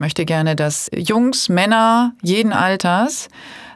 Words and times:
möchte 0.00 0.24
gerne, 0.24 0.56
dass 0.56 0.90
Jungs, 0.94 1.48
Männer 1.48 2.14
jeden 2.22 2.52
Alters 2.52 3.28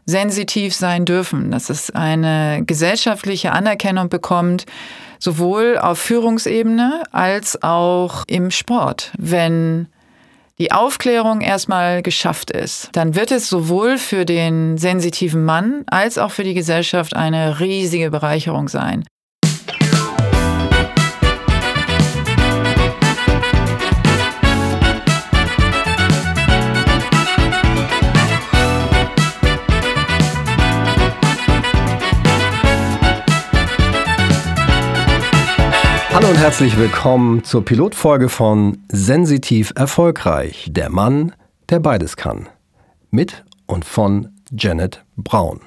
sensitiv 0.06 0.74
sein 0.74 1.04
dürfen, 1.04 1.50
dass 1.50 1.70
es 1.70 1.90
eine 1.90 2.62
gesellschaftliche 2.66 3.52
Anerkennung 3.52 4.08
bekommt, 4.08 4.66
sowohl 5.18 5.78
auf 5.78 5.98
Führungsebene 5.98 7.04
als 7.12 7.62
auch 7.62 8.24
im 8.26 8.50
Sport. 8.50 9.12
Wenn 9.16 9.88
die 10.58 10.72
Aufklärung 10.72 11.40
erstmal 11.40 12.02
geschafft 12.02 12.50
ist, 12.50 12.90
dann 12.92 13.14
wird 13.14 13.32
es 13.32 13.48
sowohl 13.48 13.98
für 13.98 14.24
den 14.24 14.78
sensitiven 14.78 15.44
Mann 15.44 15.84
als 15.86 16.18
auch 16.18 16.30
für 16.30 16.44
die 16.44 16.54
Gesellschaft 16.54 17.16
eine 17.16 17.60
riesige 17.60 18.10
Bereicherung 18.10 18.68
sein. 18.68 19.04
Hallo 36.24 36.32
und 36.32 36.40
herzlich 36.40 36.78
willkommen 36.78 37.44
zur 37.44 37.66
Pilotfolge 37.66 38.30
von 38.30 38.78
Sensitiv 38.88 39.74
Erfolgreich, 39.76 40.70
der 40.70 40.88
Mann, 40.88 41.34
der 41.68 41.80
beides 41.80 42.16
kann. 42.16 42.48
Mit 43.10 43.44
und 43.66 43.84
von 43.84 44.30
Janet 44.50 45.04
Braun. 45.18 45.60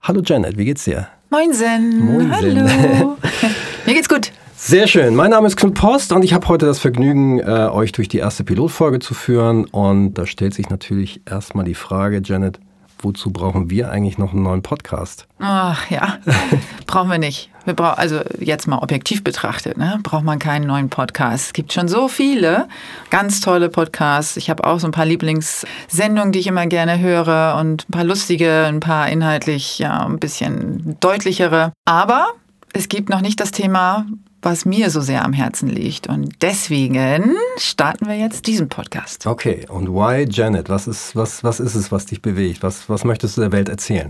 Hallo 0.00 0.22
Janet, 0.24 0.56
wie 0.56 0.66
geht's 0.66 0.84
dir? 0.84 1.08
Moinsen. 1.30 1.98
Moinsen. 1.98 2.30
Hallo. 2.32 3.16
Mir 3.86 3.94
geht's 3.94 4.08
gut. 4.08 4.30
Sehr 4.56 4.86
schön. 4.86 5.16
Mein 5.16 5.32
Name 5.32 5.48
ist 5.48 5.56
Knut 5.56 5.74
Post 5.74 6.12
und 6.12 6.22
ich 6.22 6.32
habe 6.32 6.46
heute 6.46 6.66
das 6.66 6.78
Vergnügen, 6.78 7.40
äh, 7.40 7.68
euch 7.68 7.90
durch 7.90 8.06
die 8.06 8.18
erste 8.18 8.44
Pilotfolge 8.44 9.00
zu 9.00 9.14
führen. 9.14 9.64
Und 9.64 10.14
da 10.14 10.26
stellt 10.26 10.54
sich 10.54 10.70
natürlich 10.70 11.22
erstmal 11.28 11.64
die 11.64 11.74
Frage, 11.74 12.22
Janet, 12.24 12.60
wozu 13.00 13.30
brauchen 13.30 13.70
wir 13.70 13.90
eigentlich 13.90 14.18
noch 14.18 14.32
einen 14.32 14.42
neuen 14.42 14.62
Podcast? 14.62 15.26
Ach 15.38 15.90
ja, 15.90 16.18
brauchen 16.86 17.10
wir 17.10 17.18
nicht. 17.18 17.50
Wir 17.64 17.74
brauchen, 17.74 17.98
also 17.98 18.20
jetzt 18.40 18.66
mal 18.66 18.78
objektiv 18.78 19.22
betrachtet, 19.22 19.76
ne, 19.76 20.00
braucht 20.02 20.24
man 20.24 20.38
keinen 20.38 20.66
neuen 20.66 20.88
Podcast. 20.88 21.46
Es 21.46 21.52
gibt 21.52 21.72
schon 21.72 21.88
so 21.88 22.08
viele 22.08 22.68
ganz 23.10 23.40
tolle 23.40 23.68
Podcasts. 23.68 24.36
Ich 24.36 24.48
habe 24.50 24.64
auch 24.64 24.80
so 24.80 24.88
ein 24.88 24.92
paar 24.92 25.04
Lieblingssendungen, 25.04 26.32
die 26.32 26.38
ich 26.38 26.46
immer 26.46 26.66
gerne 26.66 26.98
höre 26.98 27.56
und 27.60 27.88
ein 27.88 27.92
paar 27.92 28.04
lustige, 28.04 28.64
ein 28.66 28.80
paar 28.80 29.08
inhaltlich 29.08 29.78
ja 29.78 30.06
ein 30.06 30.18
bisschen 30.18 30.96
deutlichere. 31.00 31.72
Aber 31.84 32.28
es 32.72 32.88
gibt 32.88 33.10
noch 33.10 33.20
nicht 33.20 33.40
das 33.40 33.50
Thema, 33.50 34.06
was 34.42 34.64
mir 34.64 34.90
so 34.90 35.00
sehr 35.00 35.24
am 35.24 35.32
Herzen 35.32 35.68
liegt. 35.68 36.06
Und 36.06 36.42
deswegen 36.42 37.34
starten 37.56 38.06
wir 38.06 38.16
jetzt 38.16 38.46
diesen 38.46 38.68
Podcast. 38.68 39.26
Okay, 39.26 39.66
und 39.68 39.88
why 39.88 40.26
Janet? 40.28 40.68
Was 40.68 40.86
ist, 40.86 41.16
was, 41.16 41.42
was 41.44 41.60
ist 41.60 41.74
es, 41.74 41.90
was 41.90 42.06
dich 42.06 42.22
bewegt? 42.22 42.62
Was, 42.62 42.88
was 42.88 43.04
möchtest 43.04 43.36
du 43.36 43.40
der 43.40 43.52
Welt 43.52 43.68
erzählen? 43.68 44.08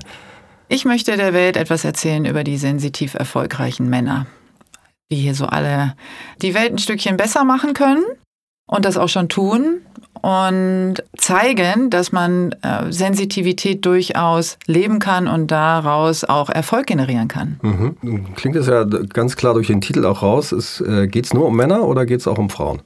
Ich 0.68 0.84
möchte 0.84 1.16
der 1.16 1.32
Welt 1.32 1.56
etwas 1.56 1.84
erzählen 1.84 2.24
über 2.24 2.44
die 2.44 2.58
sensitiv 2.58 3.14
erfolgreichen 3.14 3.88
Männer, 3.88 4.26
die 5.10 5.16
hier 5.16 5.34
so 5.34 5.46
alle 5.46 5.94
die 6.42 6.54
Welt 6.54 6.72
ein 6.72 6.78
Stückchen 6.78 7.16
besser 7.16 7.44
machen 7.44 7.72
können 7.72 8.04
und 8.68 8.84
das 8.84 8.96
auch 8.96 9.08
schon 9.08 9.28
tun 9.28 9.80
und 10.20 10.96
zeigen, 11.16 11.90
dass 11.90 12.12
man 12.12 12.52
äh, 12.62 12.90
Sensitivität 12.92 13.84
durchaus 13.84 14.58
leben 14.66 14.98
kann 14.98 15.26
und 15.28 15.50
daraus 15.50 16.24
auch 16.24 16.50
Erfolg 16.50 16.86
generieren 16.86 17.28
kann. 17.28 17.58
Mhm. 17.62 18.34
Klingt 18.34 18.56
es 18.56 18.66
ja 18.66 18.84
ganz 18.84 19.36
klar 19.36 19.54
durch 19.54 19.68
den 19.68 19.80
Titel 19.80 20.04
auch 20.04 20.22
raus. 20.22 20.80
äh, 20.80 21.06
geht 21.06 21.26
es 21.26 21.34
nur 21.34 21.46
um 21.46 21.56
Männer 21.56 21.84
oder 21.84 22.06
geht 22.06 22.20
es 22.20 22.28
auch 22.28 22.38
um 22.38 22.50
Frauen? 22.50 22.82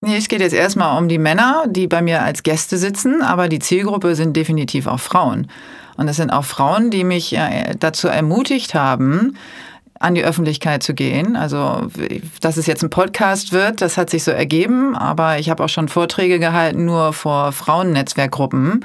Nee, 0.00 0.18
es 0.18 0.28
geht 0.28 0.40
jetzt 0.40 0.52
erstmal 0.52 0.98
um 0.98 1.08
die 1.08 1.18
Männer, 1.18 1.64
die 1.66 1.86
bei 1.86 2.02
mir 2.02 2.22
als 2.22 2.42
Gäste 2.42 2.76
sitzen, 2.76 3.22
aber 3.22 3.48
die 3.48 3.58
Zielgruppe 3.58 4.14
sind 4.14 4.36
definitiv 4.36 4.86
auch 4.86 5.00
Frauen. 5.00 5.48
Und 5.96 6.08
es 6.08 6.16
sind 6.16 6.30
auch 6.30 6.44
Frauen, 6.44 6.90
die 6.90 7.04
mich 7.04 7.34
äh, 7.34 7.74
dazu 7.78 8.08
ermutigt 8.08 8.74
haben, 8.74 9.36
an 10.04 10.14
die 10.14 10.24
Öffentlichkeit 10.24 10.82
zu 10.82 10.94
gehen. 10.94 11.34
Also, 11.34 11.88
dass 12.40 12.58
es 12.58 12.66
jetzt 12.66 12.82
ein 12.82 12.90
Podcast 12.90 13.52
wird, 13.52 13.80
das 13.80 13.96
hat 13.96 14.10
sich 14.10 14.22
so 14.22 14.30
ergeben, 14.30 14.94
aber 14.94 15.38
ich 15.38 15.48
habe 15.48 15.64
auch 15.64 15.68
schon 15.68 15.88
Vorträge 15.88 16.38
gehalten, 16.38 16.84
nur 16.84 17.14
vor 17.14 17.52
Frauennetzwerkgruppen 17.52 18.84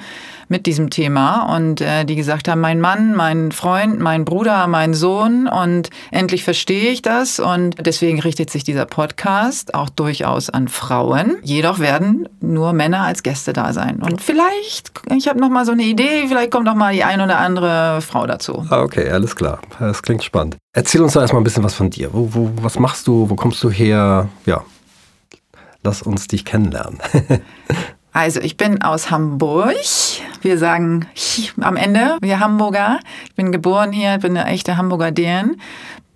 mit 0.49 0.65
diesem 0.65 0.89
Thema 0.89 1.55
und 1.55 1.79
äh, 1.79 2.05
die 2.05 2.15
gesagt 2.15 2.47
haben, 2.47 2.59
mein 2.59 2.81
Mann, 2.81 3.15
mein 3.15 3.51
Freund, 3.51 3.99
mein 3.99 4.25
Bruder, 4.25 4.65
mein 4.67 4.93
Sohn 4.93 5.47
und 5.47 5.89
endlich 6.11 6.43
verstehe 6.43 6.91
ich 6.91 7.01
das 7.01 7.39
und 7.39 7.75
deswegen 7.85 8.19
richtet 8.19 8.49
sich 8.49 8.63
dieser 8.63 8.85
Podcast 8.85 9.75
auch 9.75 9.89
durchaus 9.89 10.49
an 10.49 10.67
Frauen. 10.67 11.37
Jedoch 11.43 11.79
werden 11.79 12.27
nur 12.41 12.73
Männer 12.73 13.01
als 13.01 13.23
Gäste 13.23 13.53
da 13.53 13.73
sein 13.73 14.01
und 14.01 14.21
vielleicht, 14.21 14.91
ich 15.15 15.27
habe 15.27 15.39
noch 15.39 15.49
mal 15.49 15.65
so 15.65 15.71
eine 15.71 15.83
Idee, 15.83 16.25
vielleicht 16.27 16.51
kommt 16.51 16.65
noch 16.65 16.75
mal 16.75 16.93
die 16.93 17.03
ein 17.03 17.21
oder 17.21 17.37
andere 17.37 18.01
Frau 18.01 18.25
dazu. 18.25 18.65
Ah, 18.69 18.81
okay, 18.81 19.09
alles 19.09 19.35
klar. 19.35 19.59
Das 19.79 20.01
klingt 20.01 20.23
spannend. 20.23 20.57
Erzähl 20.73 21.01
uns 21.01 21.13
doch 21.13 21.21
erstmal 21.21 21.41
ein 21.41 21.43
bisschen 21.43 21.63
was 21.63 21.73
von 21.73 21.89
dir. 21.89 22.13
Wo, 22.13 22.33
wo, 22.33 22.51
was 22.61 22.77
machst 22.77 23.07
du? 23.07 23.29
Wo 23.29 23.35
kommst 23.35 23.63
du 23.63 23.69
her? 23.69 24.29
Ja, 24.45 24.63
lass 25.83 26.01
uns 26.01 26.27
dich 26.27 26.45
kennenlernen. 26.45 26.99
Also 28.11 28.41
ich 28.41 28.57
bin 28.57 28.81
aus 28.81 29.11
Hamburg. 29.11 29.75
Wir 30.41 30.57
sagen 30.57 31.05
am 31.61 31.75
Ende, 31.75 32.17
wir 32.21 32.39
Hamburger. 32.39 32.99
Ich 33.25 33.35
bin 33.35 33.51
geboren 33.51 33.91
hier, 33.91 34.17
bin 34.17 34.35
eine 34.35 34.49
echte 34.49 34.77
Hamburger 34.77 35.11
Dern. 35.11 35.57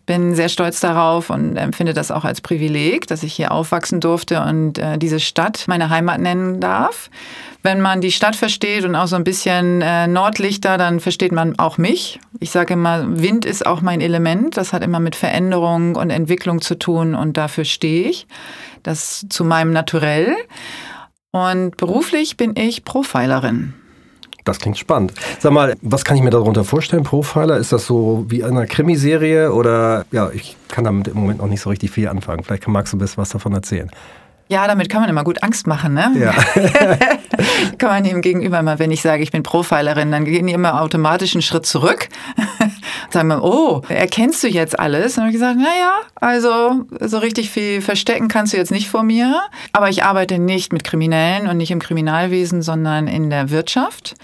Bin 0.06 0.36
sehr 0.36 0.50
stolz 0.50 0.82
darauf 0.82 1.30
und 1.30 1.56
empfinde 1.56 1.94
das 1.94 2.12
auch 2.12 2.26
als 2.26 2.42
Privileg, 2.42 3.08
dass 3.08 3.24
ich 3.24 3.34
hier 3.34 3.52
aufwachsen 3.54 4.02
durfte 4.02 4.42
und 4.42 4.78
äh, 4.78 4.98
diese 4.98 5.22
Stadt 5.22 5.64
meine 5.68 5.90
Heimat 5.90 6.20
nennen 6.20 6.60
darf. 6.60 7.10
Wenn 7.62 7.80
man 7.80 8.02
die 8.02 8.12
Stadt 8.12 8.36
versteht 8.36 8.84
und 8.84 8.96
auch 8.96 9.08
so 9.08 9.16
ein 9.16 9.24
bisschen 9.24 9.82
äh, 9.82 10.08
Nordlichter, 10.08 10.78
dann 10.78 11.00
versteht 11.00 11.32
man 11.32 11.58
auch 11.58 11.78
mich. 11.78 12.20
Ich 12.42 12.52
sage 12.52 12.74
immer, 12.74 13.06
Wind 13.22 13.46
ist 13.46 13.66
auch 13.66 13.82
mein 13.82 14.02
Element. 14.02 14.58
Das 14.58 14.74
hat 14.74 14.84
immer 14.84 15.00
mit 15.00 15.16
Veränderung 15.16 15.96
und 15.96 16.10
Entwicklung 16.10 16.60
zu 16.60 16.78
tun 16.78 17.16
und 17.16 17.38
dafür 17.38 17.64
stehe 17.64 18.10
ich. 18.10 18.28
Das 18.84 19.26
zu 19.30 19.46
meinem 19.46 19.72
Naturell. 19.72 20.36
Und 21.32 21.78
beruflich 21.78 22.36
bin 22.36 22.56
ich 22.58 22.84
Profilerin. 22.84 23.74
Das 24.44 24.60
klingt 24.60 24.78
spannend. 24.78 25.14
Sag 25.40 25.54
mal, 25.54 25.76
was 25.82 26.04
kann 26.04 26.18
ich 26.18 26.24
mir 26.24 26.30
darunter 26.30 26.64
vorstellen, 26.64 27.04
Profiler? 27.04 27.58
Ist 27.58 27.72
das 27.72 27.86
so 27.86 28.26
wie 28.28 28.44
eine 28.44 28.68
Krimiserie 28.68 29.54
oder 29.54 30.06
ja, 30.12 30.30
ich 30.32 30.58
kann 30.68 30.84
damit 30.84 31.08
im 31.08 31.18
Moment 31.18 31.40
noch 31.40 31.48
nicht 31.48 31.62
so 31.62 31.70
richtig 31.70 31.92
viel 31.92 32.10
anfangen. 32.10 32.44
Vielleicht 32.44 32.68
magst 32.68 32.92
du 32.92 32.98
ein 32.98 33.00
bisschen 33.00 33.18
was 33.18 33.30
davon 33.30 33.54
erzählen. 33.54 33.90
Ja, 34.50 34.68
damit 34.68 34.90
kann 34.90 35.02
man 35.02 35.10
immer 35.10 35.24
gut 35.24 35.42
Angst 35.42 35.68
machen, 35.68 35.94
ne? 35.94 36.12
Ja. 36.20 36.32
kann 37.78 37.90
man 37.90 38.06
ihm 38.06 38.22
gegenüber 38.22 38.62
mal, 38.62 38.78
wenn 38.78 38.92
ich 38.92 39.02
sage, 39.02 39.24
ich 39.24 39.32
bin 39.32 39.42
Profilerin, 39.42 40.12
dann 40.12 40.26
gehen 40.26 40.48
die 40.48 40.54
immer 40.54 40.82
automatisch 40.82 41.34
einen 41.34 41.42
Schritt 41.42 41.66
zurück. 41.66 42.10
Sagen 43.14 43.30
wir, 43.30 43.44
oh, 43.44 43.82
erkennst 43.88 44.44
du 44.44 44.48
jetzt 44.48 44.80
alles? 44.80 45.16
Dann 45.16 45.26
habe 45.26 45.32
ich 45.32 45.40
gesagt, 45.40 45.58
naja, 45.58 45.94
also 46.16 46.86
so 47.00 47.20
richtig 47.20 47.50
viel 47.50 47.82
verstecken 47.82 48.28
kannst 48.28 48.54
du 48.54 48.58
jetzt 48.58 48.72
nicht 48.72 48.90
vor 48.90 49.04
mir. 49.04 49.42
Aber 49.72 49.90
ich 49.90 50.04
arbeite 50.04 50.40
nicht 50.40 50.74
mit 50.74 50.84
Kriminellen 50.84 51.48
und 51.48 51.58
nicht 51.58 51.72
im 51.72 51.80
Kriminalwesen, 51.80 52.62
sondern 52.62 53.08
in 53.08 53.30
der 53.30 53.50
Wirtschaft 53.50 54.16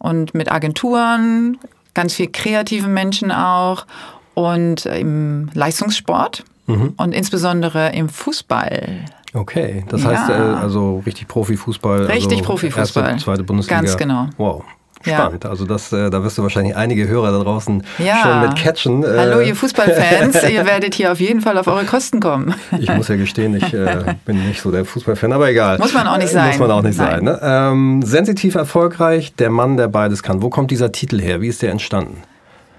und 0.00 0.34
mit 0.34 0.50
Agenturen, 0.50 1.58
ganz 1.94 2.14
viel 2.14 2.28
kreativen 2.30 2.92
Menschen 2.92 3.30
auch 3.30 3.86
und 4.34 4.86
im 4.86 5.50
Leistungssport 5.54 6.44
mhm. 6.66 6.94
und 6.96 7.12
insbesondere 7.12 7.92
im 7.92 8.08
Fußball. 8.08 9.04
Okay, 9.34 9.84
das 9.88 10.02
ja. 10.02 10.10
heißt 10.10 10.30
äh, 10.30 10.32
also 10.32 11.02
richtig 11.06 11.28
Profifußball. 11.28 12.04
Richtig 12.06 12.38
also 12.38 12.44
Profifußball. 12.44 13.04
Erste, 13.10 13.24
zweite 13.24 13.44
Bundesliga. 13.44 13.80
Ganz 13.80 13.96
genau. 13.96 14.28
Wow. 14.36 14.64
Spannend. 15.02 15.44
Ja. 15.44 15.50
Also 15.50 15.64
das, 15.64 15.92
äh, 15.92 16.10
da 16.10 16.22
wirst 16.22 16.38
du 16.38 16.42
wahrscheinlich 16.42 16.76
einige 16.76 17.08
Hörer 17.08 17.32
da 17.32 17.38
draußen 17.38 17.82
ja. 17.98 18.22
schon 18.22 18.40
mit 18.40 18.56
catchen. 18.56 19.02
Äh. 19.02 19.06
Hallo 19.18 19.40
ihr 19.40 19.56
Fußballfans, 19.56 20.42
ihr 20.50 20.64
werdet 20.66 20.94
hier 20.94 21.12
auf 21.12 21.20
jeden 21.20 21.40
Fall 21.40 21.58
auf 21.58 21.66
eure 21.66 21.84
Kosten 21.84 22.20
kommen. 22.20 22.54
Ich 22.78 22.90
muss 22.94 23.08
ja 23.08 23.16
gestehen, 23.16 23.54
ich 23.56 23.72
äh, 23.74 24.14
bin 24.24 24.46
nicht 24.46 24.60
so 24.60 24.70
der 24.70 24.84
Fußballfan, 24.84 25.32
aber 25.32 25.48
egal. 25.50 25.78
Muss 25.78 25.94
man 25.94 26.06
auch 26.06 26.18
nicht 26.18 26.32
sein. 26.32 26.48
Muss 26.48 26.58
man 26.58 26.70
auch 26.70 26.82
nicht 26.82 26.98
Nein. 26.98 27.10
sein. 27.10 27.24
Ne? 27.24 27.40
Ähm, 27.42 28.02
sensitiv 28.02 28.54
erfolgreich, 28.54 29.34
der 29.34 29.50
Mann, 29.50 29.76
der 29.76 29.88
beides 29.88 30.22
kann. 30.22 30.42
Wo 30.42 30.50
kommt 30.50 30.70
dieser 30.70 30.92
Titel 30.92 31.20
her? 31.20 31.40
Wie 31.40 31.48
ist 31.48 31.62
der 31.62 31.70
entstanden? 31.70 32.22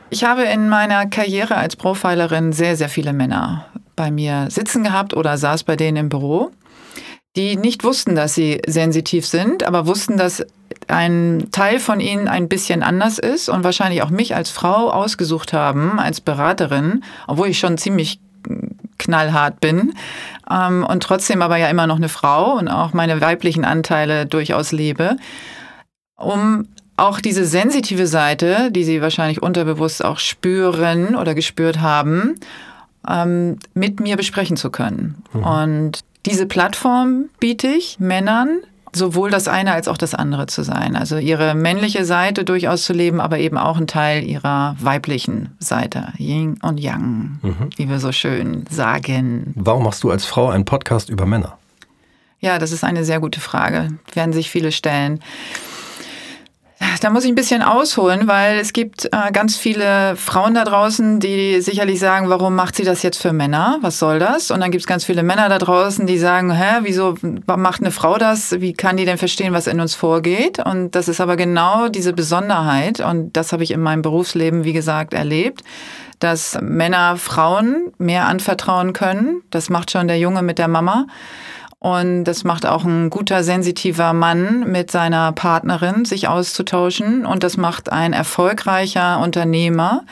Ich 0.10 0.24
habe 0.24 0.44
in 0.44 0.69
meiner 0.69 1.08
Karriere 1.08 1.56
als 1.56 1.76
Profilerin 1.76 2.54
sehr, 2.54 2.76
sehr 2.76 2.90
viele 2.90 3.14
Männer 3.14 3.66
bei 3.96 4.12
mir 4.12 4.48
sitzen 4.50 4.84
gehabt 4.84 5.16
oder 5.16 5.38
saß 5.38 5.64
bei 5.64 5.76
denen 5.76 5.98
im 5.98 6.10
Büro, 6.10 6.52
die 7.35 7.56
nicht 7.56 7.83
wussten, 7.83 8.15
dass 8.15 8.35
sie 8.35 8.62
sensitiv 8.68 9.25
sind, 9.25 9.63
aber 9.63 9.88
wussten, 9.88 10.18
dass 10.18 10.45
ein 10.88 11.47
Teil 11.51 11.80
von 11.80 12.00
ihnen 12.00 12.27
ein 12.27 12.47
bisschen 12.47 12.83
anders 12.83 13.18
ist 13.19 13.50
und 13.50 13.63
wahrscheinlich 13.63 14.03
auch 14.03 14.09
mich 14.09 14.35
als 14.35 14.50
Frau 14.50 14.91
ausgesucht 14.91 15.53
haben, 15.53 16.00
als 16.00 16.21
Beraterin, 16.21 17.03
obwohl 17.27 17.47
ich 17.47 17.59
schon 17.59 17.77
ziemlich 17.77 18.19
knallhart 18.97 19.59
bin 19.62 19.94
ähm, 20.50 20.85
und 20.88 21.03
trotzdem 21.03 21.41
aber 21.41 21.57
ja 21.57 21.69
immer 21.69 21.88
noch 21.88 21.95
eine 21.95 22.09
Frau 22.09 22.57
und 22.57 22.68
auch 22.68 22.94
meine 22.94 23.21
weiblichen 23.21 23.65
Anteile 23.65 24.25
durchaus 24.25 24.71
lebe, 24.71 25.18
um 26.15 26.68
auch 26.95 27.19
diese 27.19 27.45
sensitive 27.45 28.06
Seite, 28.06 28.69
die 28.71 28.83
sie 28.83 29.01
wahrscheinlich 29.01 29.41
unterbewusst 29.41 30.06
auch 30.06 30.19
spüren 30.19 31.15
oder 31.15 31.33
gespürt 31.33 31.81
haben, 31.81 32.35
ähm, 33.07 33.57
mit 33.74 34.00
mir 34.00 34.15
besprechen 34.15 34.57
zu 34.57 34.69
können. 34.69 35.24
Mhm. 35.33 35.44
Und 35.44 36.00
diese 36.25 36.46
Plattform 36.46 37.30
biete 37.40 37.68
ich 37.68 38.00
Männern 38.00 38.60
sowohl 38.96 39.31
das 39.31 39.48
eine 39.48 39.74
als 39.74 39.88
auch 39.88 39.98
das 39.98 40.14
andere 40.14 40.46
zu 40.46 40.64
sein. 40.64 40.96
Also 40.96 41.18
ihre 41.18 41.56
männliche 41.56 42.06
Seite 42.06 42.44
durchaus 42.44 42.84
zu 42.84 42.94
leben, 42.94 43.20
aber 43.20 43.40
eben 43.40 43.58
auch 43.58 43.78
ein 43.78 43.88
Teil 43.88 44.24
ihrer 44.24 44.75
weiblichen 44.80 45.56
Seite. 45.60 46.14
Yin 46.18 46.60
und 46.62 46.80
Yang, 46.80 47.40
mhm. 47.42 47.70
wie 47.75 47.90
wir 47.90 48.00
so 48.00 48.12
schön 48.12 48.66
sagen. 48.70 49.54
Warum 49.56 49.84
machst 49.84 50.04
du 50.04 50.12
als 50.12 50.25
Frau 50.25 50.50
einen 50.50 50.66
Podcast 50.66 51.10
über 51.10 51.25
Männer? 51.25 51.58
Ja, 52.40 52.60
das 52.60 52.72
ist 52.72 52.84
eine 52.84 53.04
sehr 53.04 53.19
gute 53.19 53.40
Frage. 53.40 53.88
Werden 54.14 54.34
sich 54.34 54.50
viele 54.50 54.72
stellen. 54.72 55.22
Da 57.04 57.10
muss 57.10 57.26
ich 57.26 57.32
ein 57.34 57.36
bisschen 57.36 57.62
ausholen, 57.62 58.30
weil 58.30 58.60
es 58.60 58.72
gibt 58.72 59.10
äh, 59.12 59.32
ganz 59.34 59.58
viele 59.58 60.16
Frauen 60.16 60.54
da 60.54 60.64
draußen, 60.64 61.20
die 61.20 61.60
sicherlich 61.60 62.00
sagen, 62.00 62.30
warum 62.30 62.56
macht 62.56 62.78
sie 62.78 62.86
das 62.86 63.04
jetzt 63.04 63.22
für 63.22 63.34
Männer? 63.34 63.78
Was 63.82 64.00
soll 64.00 64.20
das? 64.20 64.52
Und 64.52 64.62
dann 64.62 64.72
gibt 64.72 64.84
es 64.84 64.88
ganz 64.88 65.04
viele 65.04 65.22
Männer 65.22 65.50
da 65.50 65.58
draußen, 65.58 66.08
die 66.08 66.18
sagen, 66.18 66.54
hä, 66.54 66.80
wieso 66.84 67.16
macht 67.46 67.82
eine 67.82 67.92
Frau 67.92 68.18
das? 68.18 68.62
Wie 68.62 68.72
kann 68.72 68.96
die 68.96 69.04
denn 69.04 69.18
verstehen, 69.18 69.52
was 69.52 69.68
in 69.68 69.82
uns 69.82 69.96
vorgeht? 69.96 70.60
Und 70.66 70.92
das 70.92 71.10
ist 71.10 71.20
aber 71.20 71.36
genau 71.36 71.90
diese 71.90 72.14
Besonderheit. 72.14 73.02
Und 73.02 73.36
das 73.36 73.52
habe 73.52 73.64
ich 73.64 73.72
in 73.72 73.82
meinem 73.82 74.02
Berufsleben, 74.02 74.64
wie 74.64 74.74
gesagt, 74.74 75.14
erlebt 75.14 75.62
dass 76.20 76.58
Männer 76.62 77.18
Frauen 77.18 77.92
mehr 77.98 78.28
anvertrauen 78.28 78.94
können. 78.94 79.42
Das 79.50 79.70
macht 79.70 79.92
schon 79.92 80.08
der 80.08 80.20
Junge 80.20 80.42
mit 80.42 80.58
der 80.58 80.70
Mama. 80.70 81.08
Und 81.83 82.24
das 82.24 82.45
macht 82.45 82.65
auch 82.65 82.85
ein 82.85 83.09
guter, 83.09 83.44
sensitiver 83.44 84.13
Mann 84.13 84.71
mit 84.71 84.89
seiner 84.89 85.33
Partnerin, 85.33 86.06
sich 86.06 86.30
auszutauschen. 86.30 87.25
Und 87.25 87.44
das 87.44 87.57
macht 87.57 87.91
ein 87.91 88.13
erfolgreicher 88.13 89.19
Unternehmer 89.19 90.06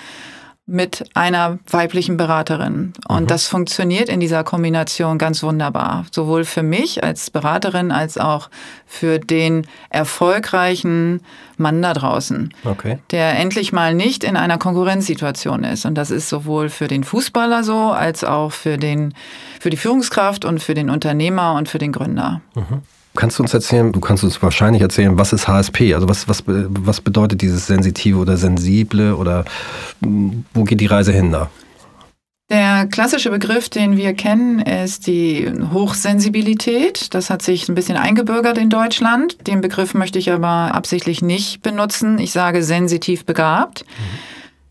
mit 0.72 1.04
einer 1.16 1.60
weiblichen 1.70 2.16
Beraterin. 2.16 2.94
Und 3.08 3.24
mhm. 3.24 3.28
das 3.28 3.48
funktioniert 3.48 4.08
in 4.08 4.22
dieser 4.22 4.44
Kombination 4.44 5.18
ganz 5.18 5.44
wunderbar. 5.44 6.06
Sowohl 6.12 6.46
für 6.46 6.64
mich 6.64 7.04
als 7.04 7.30
Beraterin 7.30 7.92
als 7.92 8.18
auch 8.18 8.50
für 8.88 9.20
den 9.20 9.68
erfolgreichen 9.90 11.22
Mann 11.58 11.82
da 11.82 11.94
draußen, 11.94 12.54
okay. 12.64 13.00
der 13.12 13.38
endlich 13.38 13.74
mal 13.74 13.94
nicht 13.94 14.24
in 14.24 14.38
einer 14.38 14.58
Konkurrenzsituation 14.58 15.66
ist. 15.66 15.86
Und 15.86 15.96
das 15.96 16.10
ist 16.10 16.30
sowohl 16.30 16.70
für 16.70 16.88
den 16.88 17.04
Fußballer 17.04 17.64
so, 17.64 17.92
als 17.92 18.24
auch 18.24 18.52
für, 18.52 18.78
den, 18.78 19.14
für 19.60 19.70
die 19.70 19.78
Führungskraft 19.78 20.46
und 20.46 20.64
für 20.64 20.74
den 20.74 20.90
Unternehmer 20.90 21.54
und 21.56 21.68
für 21.68 21.80
den 21.80 21.92
Gründer. 21.92 22.42
Mhm. 22.56 22.82
Kannst 23.16 23.40
du 23.40 23.44
uns 23.44 23.54
erzählen, 23.54 23.92
du 23.92 24.00
kannst 24.00 24.24
uns 24.24 24.42
wahrscheinlich 24.42 24.82
erzählen, 24.82 25.18
was 25.18 25.34
ist 25.34 25.48
HSP? 25.48 25.94
Also 25.94 26.08
was, 26.08 26.30
was, 26.30 26.44
was 26.46 27.02
bedeutet 27.02 27.42
dieses 27.42 27.68
Sensitive 27.68 28.18
oder 28.18 28.38
Sensible 28.38 29.16
oder 29.16 29.44
hm, 30.02 30.46
wo 30.54 30.64
geht 30.64 30.80
die 30.80 30.86
Reise 30.86 31.12
hin 31.12 31.32
da? 31.32 31.50
Der 32.50 32.86
klassische 32.86 33.30
Begriff, 33.30 33.70
den 33.70 33.96
wir 33.96 34.14
kennen, 34.14 34.60
ist 34.60 35.08
die 35.08 35.50
Hochsensibilität. 35.72 37.14
Das 37.14 37.30
hat 37.30 37.42
sich 37.42 37.70
ein 37.70 37.76
bisschen 37.76 37.96
eingebürgert 37.96 38.58
in 38.58 38.70
Deutschland. 38.70 39.48
Den 39.48 39.62
Begriff 39.62 39.94
möchte 39.94 40.20
ich 40.20 40.32
aber 40.32 40.76
absichtlich 40.76 41.22
nicht 41.22 41.62
benutzen. 41.62 42.20
Ich 42.20 42.34
sage 42.34 42.62
sensitiv 42.62 43.26
begabt. 43.26 43.86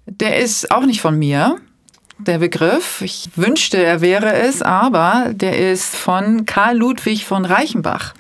Mhm. 0.07 0.19
Der 0.19 0.39
ist 0.39 0.71
auch 0.71 0.85
nicht 0.85 1.01
von 1.01 1.19
mir 1.19 1.57
der 2.27 2.39
Begriff. 2.39 3.03
Ich 3.03 3.29
wünschte, 3.37 3.83
er 3.83 4.01
wäre 4.01 4.35
es, 4.35 4.63
aber 4.63 5.31
der 5.33 5.73
ist 5.73 5.95
von 5.97 6.47
Karl 6.47 6.77
Ludwig 6.77 7.25
von 7.25 7.45
Reichenbach. 7.45 8.15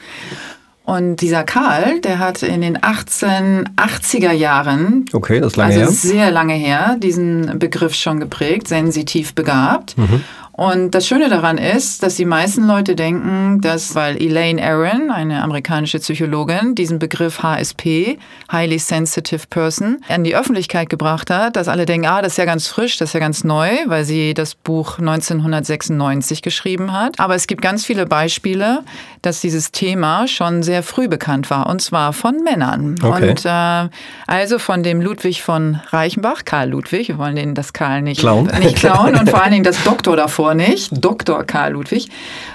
Und 0.84 1.16
dieser 1.20 1.44
Karl, 1.44 2.00
der 2.00 2.18
hat 2.18 2.42
in 2.42 2.62
den 2.62 2.76
1880er 2.78 4.32
Jahren, 4.32 5.04
okay, 5.12 5.38
das 5.38 5.52
ist 5.52 5.56
lange 5.56 5.74
also 5.74 5.84
her. 5.84 5.90
sehr 5.90 6.30
lange 6.32 6.54
her, 6.54 6.96
diesen 6.98 7.60
Begriff 7.60 7.94
schon 7.94 8.18
geprägt, 8.18 8.66
sensitiv 8.66 9.34
begabt. 9.34 9.96
Mhm. 9.96 10.24
Und 10.52 10.94
das 10.94 11.06
Schöne 11.06 11.28
daran 11.28 11.58
ist, 11.58 12.02
dass 12.02 12.16
die 12.16 12.24
meisten 12.24 12.66
Leute 12.66 12.94
denken, 12.94 13.60
dass, 13.60 13.94
weil 13.94 14.20
Elaine 14.20 14.62
Aron, 14.62 15.10
eine 15.10 15.42
amerikanische 15.42 15.98
Psychologin, 15.98 16.74
diesen 16.74 16.98
Begriff 16.98 17.42
HSP, 17.42 18.18
Highly 18.52 18.78
Sensitive 18.78 19.46
Person, 19.48 20.02
an 20.08 20.24
die 20.24 20.36
Öffentlichkeit 20.36 20.90
gebracht 20.90 21.30
hat, 21.30 21.56
dass 21.56 21.68
alle 21.68 21.86
denken, 21.86 22.06
ah, 22.06 22.20
das 22.20 22.32
ist 22.32 22.38
ja 22.38 22.44
ganz 22.44 22.66
frisch, 22.66 22.98
das 22.98 23.10
ist 23.10 23.14
ja 23.14 23.20
ganz 23.20 23.44
neu, 23.44 23.70
weil 23.86 24.04
sie 24.04 24.34
das 24.34 24.54
Buch 24.54 24.98
1996 24.98 26.42
geschrieben 26.42 26.92
hat. 26.92 27.18
Aber 27.20 27.34
es 27.34 27.46
gibt 27.46 27.62
ganz 27.62 27.86
viele 27.86 28.06
Beispiele, 28.06 28.82
dass 29.22 29.40
dieses 29.40 29.72
Thema 29.72 30.28
schon 30.28 30.62
sehr 30.62 30.82
früh 30.82 31.08
bekannt 31.08 31.48
war, 31.48 31.68
und 31.68 31.80
zwar 31.80 32.12
von 32.12 32.42
Männern. 32.44 32.96
Okay. 33.02 33.30
Und 33.30 33.44
äh, 33.46 33.88
also 34.26 34.58
von 34.58 34.82
dem 34.82 35.00
Ludwig 35.00 35.42
von 35.42 35.80
Reichenbach, 35.88 36.44
Karl 36.44 36.70
Ludwig, 36.70 37.08
wir 37.08 37.18
wollen 37.18 37.36
den 37.36 37.54
das 37.54 37.72
Karl 37.72 38.02
nicht 38.02 38.20
klauen, 38.20 38.50
nicht 38.60 38.76
klauen 38.76 39.14
und 39.14 39.30
vor 39.30 39.42
allen 39.42 39.52
Dingen 39.52 39.64
das 39.64 39.82
Doktor 39.84 40.16
davor 40.16 40.50
Doktor 40.50 40.54
nicht, 40.54 41.04
Dr. 41.04 41.44
Karl 41.44 41.72
Ludwig. 41.72 42.08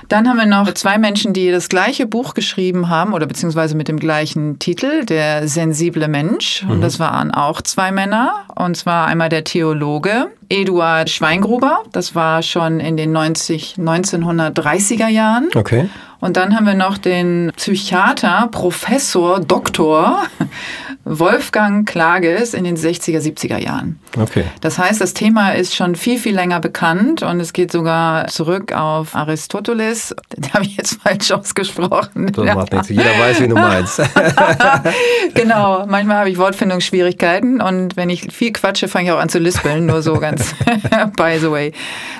Dann 0.08 0.28
haben 0.28 0.38
wir 0.38 0.46
noch 0.46 0.72
zwei 0.74 0.98
Menschen, 0.98 1.34
die 1.34 1.52
das 1.52 1.70
gleiche 1.70 2.06
Buch 2.06 2.34
geschrieben 2.34 2.90
haben 2.90 3.14
oder 3.14 3.26
beziehungsweise 3.26 3.76
mit 3.76 3.88
dem 3.88 4.00
gleichen 4.00 4.60
Titel, 4.60 5.06
Der 5.06 5.48
sensible 5.48 6.08
Mensch. 6.08 6.64
Und 6.68 6.78
mhm. 6.78 6.82
das 6.82 7.00
waren 7.00 7.32
auch 7.32 7.62
zwei 7.62 7.92
Männer. 7.92 8.46
Und 8.56 8.78
zwar 8.78 9.08
einmal 9.08 9.30
der 9.30 9.44
Theologe 9.44 10.28
Eduard 10.50 11.10
Schweingruber. 11.10 11.84
Das 11.92 12.16
war 12.16 12.44
schon 12.44 12.80
in 12.80 12.98
den 12.98 13.12
90, 13.12 13.76
1930er 13.78 15.08
Jahren. 15.08 15.50
Okay. 15.56 15.90
Und 16.26 16.38
dann 16.38 16.56
haben 16.56 16.66
wir 16.66 16.74
noch 16.74 16.98
den 16.98 17.52
Psychiater, 17.56 18.50
Professor, 18.52 19.40
Doktor 19.40 20.24
Wolfgang 21.06 21.88
Klages 21.88 22.56
in 22.56 22.64
den 22.64 22.76
60er, 22.76 23.20
70er 23.20 23.60
Jahren. 23.60 24.00
Okay. 24.20 24.44
Das 24.62 24.80
heißt, 24.80 25.00
das 25.00 25.14
Thema 25.14 25.52
ist 25.52 25.76
schon 25.76 25.94
viel, 25.96 26.18
viel 26.18 26.34
länger 26.34 26.60
bekannt 26.60 27.22
und 27.22 27.40
es 27.40 27.54
geht 27.54 27.72
sogar 27.72 28.26
zurück 28.28 28.74
auf 28.74 29.16
Aristoteles. 29.16 30.16
Den 30.36 30.52
habe 30.54 30.66
ich 30.66 30.78
jetzt 30.78 31.00
falsch 31.02 31.32
ausgesprochen. 31.32 32.32
Das 32.34 32.56
macht 32.56 32.74
nichts. 32.74 32.90
Jeder 32.90 33.04
weiß, 33.20 33.40
wie 33.40 33.48
du 33.48 33.54
meinst. 33.54 34.02
genau. 35.36 35.86
Manchmal 35.86 36.18
habe 36.18 36.30
ich 36.32 36.40
Wortfindungsschwierigkeiten 36.40 37.62
und 37.62 37.96
wenn 37.96 38.10
ich 38.10 38.34
viel 38.34 38.52
quatsche, 38.52 38.88
fange 38.88 39.06
ich 39.06 39.12
auch 39.12 39.20
an 39.20 39.30
zu 39.30 39.38
lispeln. 39.38 39.86
Nur 39.86 40.02
so 40.02 40.16
ganz 40.16 40.56
by 41.18 41.38
the 41.40 41.52
way. 41.52 41.72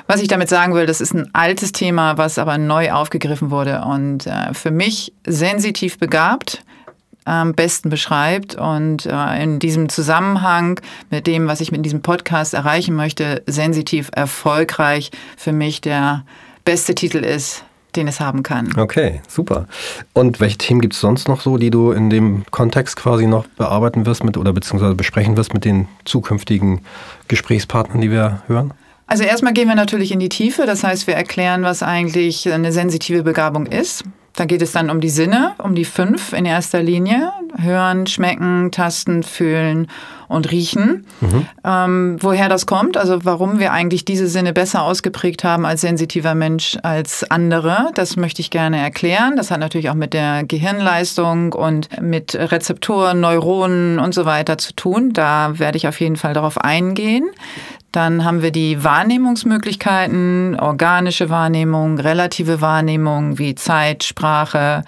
Was 0.06 0.22
ich 0.22 0.28
damit 0.28 0.48
sagen 0.48 0.74
will, 0.74 0.86
das 0.86 1.00
ist 1.00 1.12
ein 1.12 1.28
altes 1.32 1.72
Thema, 1.72 2.18
was 2.18 2.38
aber 2.38 2.56
neu 2.56 2.92
aufgegriffen 2.92 3.50
wurde 3.50 3.82
und 3.82 4.28
äh, 4.28 4.54
für 4.54 4.70
mich 4.70 5.12
sensitiv 5.26 5.98
begabt 5.98 6.62
am 7.26 7.54
besten 7.54 7.90
beschreibt. 7.90 8.54
Und 8.54 9.04
äh, 9.04 9.42
in 9.42 9.58
diesem 9.58 9.88
Zusammenhang 9.88 10.80
mit 11.10 11.26
dem, 11.26 11.46
was 11.48 11.60
ich 11.60 11.72
mit 11.72 11.84
diesem 11.84 12.00
Podcast 12.00 12.54
erreichen 12.54 12.94
möchte, 12.94 13.42
sensitiv 13.46 14.10
erfolgreich 14.14 15.10
für 15.36 15.52
mich 15.52 15.80
der 15.80 16.24
beste 16.64 16.94
Titel 16.94 17.18
ist, 17.18 17.64
den 17.96 18.08
es 18.08 18.20
haben 18.20 18.42
kann. 18.42 18.72
Okay, 18.78 19.20
super. 19.28 19.66
Und 20.12 20.40
welche 20.40 20.58
Themen 20.58 20.80
gibt 20.80 20.94
es 20.94 21.00
sonst 21.00 21.28
noch 21.28 21.40
so, 21.40 21.58
die 21.58 21.70
du 21.70 21.90
in 21.90 22.10
dem 22.10 22.44
Kontext 22.50 22.96
quasi 22.96 23.26
noch 23.26 23.46
bearbeiten 23.56 24.06
wirst 24.06 24.22
mit 24.22 24.36
oder 24.36 24.52
beziehungsweise 24.52 24.94
besprechen 24.94 25.36
wirst 25.36 25.52
mit 25.52 25.64
den 25.64 25.88
zukünftigen 26.04 26.80
Gesprächspartnern, 27.28 28.00
die 28.00 28.10
wir 28.10 28.42
hören? 28.46 28.72
Also 29.08 29.24
erstmal 29.24 29.52
gehen 29.52 29.68
wir 29.68 29.76
natürlich 29.76 30.12
in 30.12 30.20
die 30.20 30.28
Tiefe. 30.28 30.66
Das 30.66 30.82
heißt, 30.84 31.06
wir 31.06 31.14
erklären, 31.14 31.62
was 31.62 31.82
eigentlich 31.82 32.52
eine 32.52 32.72
sensitive 32.72 33.22
Begabung 33.22 33.66
ist. 33.66 34.04
Da 34.36 34.44
geht 34.44 34.60
es 34.60 34.72
dann 34.72 34.90
um 34.90 35.00
die 35.00 35.08
Sinne, 35.08 35.54
um 35.58 35.74
die 35.74 35.86
fünf 35.86 36.34
in 36.34 36.44
erster 36.44 36.82
Linie. 36.82 37.32
Hören, 37.58 38.06
schmecken, 38.06 38.70
tasten, 38.70 39.22
fühlen 39.22 39.88
und 40.28 40.50
riechen. 40.50 41.06
Mhm. 41.20 41.46
Ähm, 41.64 42.16
woher 42.20 42.48
das 42.48 42.66
kommt, 42.66 42.96
also 42.96 43.24
warum 43.24 43.58
wir 43.58 43.72
eigentlich 43.72 44.04
diese 44.04 44.28
Sinne 44.28 44.52
besser 44.52 44.82
ausgeprägt 44.82 45.44
haben 45.44 45.64
als 45.64 45.80
sensitiver 45.80 46.34
Mensch 46.34 46.76
als 46.82 47.28
andere, 47.30 47.90
das 47.94 48.16
möchte 48.16 48.40
ich 48.40 48.50
gerne 48.50 48.78
erklären. 48.78 49.36
Das 49.36 49.50
hat 49.50 49.60
natürlich 49.60 49.90
auch 49.90 49.94
mit 49.94 50.12
der 50.12 50.44
Gehirnleistung 50.44 51.52
und 51.52 52.00
mit 52.00 52.34
Rezeptoren, 52.34 53.20
Neuronen 53.20 53.98
und 53.98 54.14
so 54.14 54.24
weiter 54.24 54.58
zu 54.58 54.74
tun. 54.74 55.12
Da 55.12 55.58
werde 55.58 55.76
ich 55.76 55.88
auf 55.88 56.00
jeden 56.00 56.16
Fall 56.16 56.34
darauf 56.34 56.58
eingehen. 56.58 57.24
Dann 57.92 58.24
haben 58.24 58.42
wir 58.42 58.50
die 58.50 58.84
Wahrnehmungsmöglichkeiten, 58.84 60.58
organische 60.60 61.30
Wahrnehmung, 61.30 61.98
relative 61.98 62.60
Wahrnehmung 62.60 63.38
wie 63.38 63.54
Zeit, 63.54 64.04
Sprache, 64.04 64.84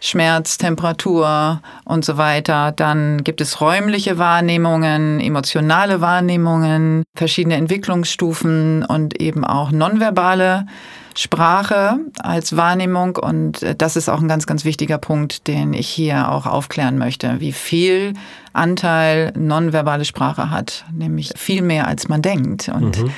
Schmerz, 0.00 0.58
Temperatur 0.58 1.60
und 1.84 2.04
so 2.04 2.16
weiter. 2.16 2.72
Dann 2.72 3.22
gibt 3.22 3.40
es 3.40 3.60
räumliche 3.60 4.18
Wahrnehmungen, 4.18 5.20
emotionale 5.20 6.00
Wahrnehmungen, 6.00 7.04
verschiedene 7.14 7.56
Entwicklungsstufen 7.56 8.84
und 8.84 9.20
eben 9.20 9.44
auch 9.44 9.70
nonverbale 9.70 10.66
Sprache 11.14 11.98
als 12.18 12.56
Wahrnehmung. 12.56 13.16
Und 13.16 13.64
das 13.78 13.96
ist 13.96 14.08
auch 14.08 14.20
ein 14.20 14.28
ganz, 14.28 14.46
ganz 14.46 14.64
wichtiger 14.64 14.98
Punkt, 14.98 15.46
den 15.46 15.74
ich 15.74 15.88
hier 15.88 16.30
auch 16.30 16.46
aufklären 16.46 16.98
möchte, 16.98 17.40
wie 17.40 17.52
viel 17.52 18.14
Anteil 18.52 19.32
nonverbale 19.36 20.04
Sprache 20.04 20.50
hat, 20.50 20.84
nämlich 20.92 21.32
viel 21.36 21.62
mehr 21.62 21.86
als 21.86 22.08
man 22.08 22.22
denkt. 22.22 22.68
Und 22.68 23.02
mhm. 23.02 23.10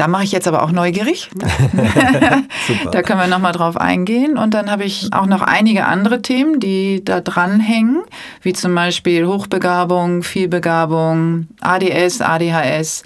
Da 0.00 0.08
mache 0.08 0.24
ich 0.24 0.32
jetzt 0.32 0.48
aber 0.48 0.62
auch 0.62 0.72
neugierig. 0.72 1.28
da 2.90 3.02
können 3.02 3.20
wir 3.20 3.26
nochmal 3.26 3.52
drauf 3.52 3.76
eingehen. 3.76 4.38
Und 4.38 4.54
dann 4.54 4.70
habe 4.70 4.84
ich 4.84 5.12
auch 5.12 5.26
noch 5.26 5.42
einige 5.42 5.84
andere 5.84 6.22
Themen, 6.22 6.58
die 6.58 7.04
da 7.04 7.20
dranhängen, 7.20 8.00
wie 8.40 8.54
zum 8.54 8.74
Beispiel 8.74 9.26
Hochbegabung, 9.26 10.22
Vielbegabung, 10.22 11.48
ADS, 11.60 12.22
ADHS, 12.22 13.02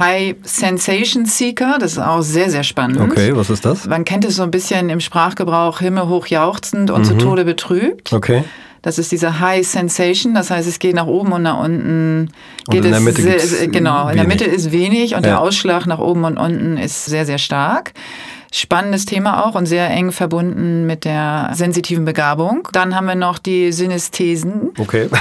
High 0.00 0.34
Sensation 0.42 1.24
Seeker, 1.24 1.76
das 1.78 1.92
ist 1.92 1.98
auch 2.00 2.22
sehr, 2.22 2.50
sehr 2.50 2.64
spannend. 2.64 3.00
Okay, 3.00 3.36
was 3.36 3.48
ist 3.48 3.64
das? 3.64 3.86
Man 3.86 4.04
kennt 4.04 4.24
es 4.24 4.34
so 4.34 4.42
ein 4.42 4.50
bisschen 4.50 4.90
im 4.90 4.98
Sprachgebrauch 4.98 5.78
himmelhoch 5.78 6.26
jauchzend 6.26 6.90
und 6.90 7.02
mhm. 7.02 7.04
zu 7.04 7.18
Tode 7.18 7.44
betrübt. 7.44 8.12
Okay. 8.12 8.42
Das 8.88 8.96
ist 8.98 9.12
diese 9.12 9.38
High 9.38 9.66
Sensation, 9.66 10.32
das 10.32 10.50
heißt, 10.50 10.66
es 10.66 10.78
geht 10.78 10.94
nach 10.94 11.06
oben 11.06 11.30
und 11.32 11.42
nach 11.42 11.58
unten. 11.62 12.30
Geht 12.70 12.80
und 12.80 12.86
in 12.86 12.92
der 12.92 13.00
Mitte 13.00 13.38
sehr, 13.38 13.68
genau, 13.68 14.04
wenig. 14.06 14.10
in 14.12 14.16
der 14.16 14.26
Mitte 14.26 14.44
ist 14.46 14.72
wenig 14.72 15.14
und 15.14 15.26
Ja. 15.26 15.32
der 15.32 15.40
Ausschlag 15.42 15.84
nach 15.84 15.98
oben 15.98 16.24
und 16.24 16.38
unten 16.38 16.78
ist 16.78 17.04
sehr, 17.04 17.26
sehr 17.26 17.36
stark. 17.36 17.92
Spannendes 18.50 19.04
Thema 19.04 19.44
auch 19.44 19.54
und 19.56 19.66
sehr 19.66 19.90
eng 19.90 20.10
verbunden 20.10 20.86
mit 20.86 21.04
der 21.04 21.50
sensitiven 21.52 22.06
Begabung. 22.06 22.66
Dann 22.72 22.94
haben 22.94 23.06
wir 23.06 23.14
noch 23.14 23.36
die 23.38 23.72
Synesthesen. 23.72 24.70
Okay. 24.78 25.08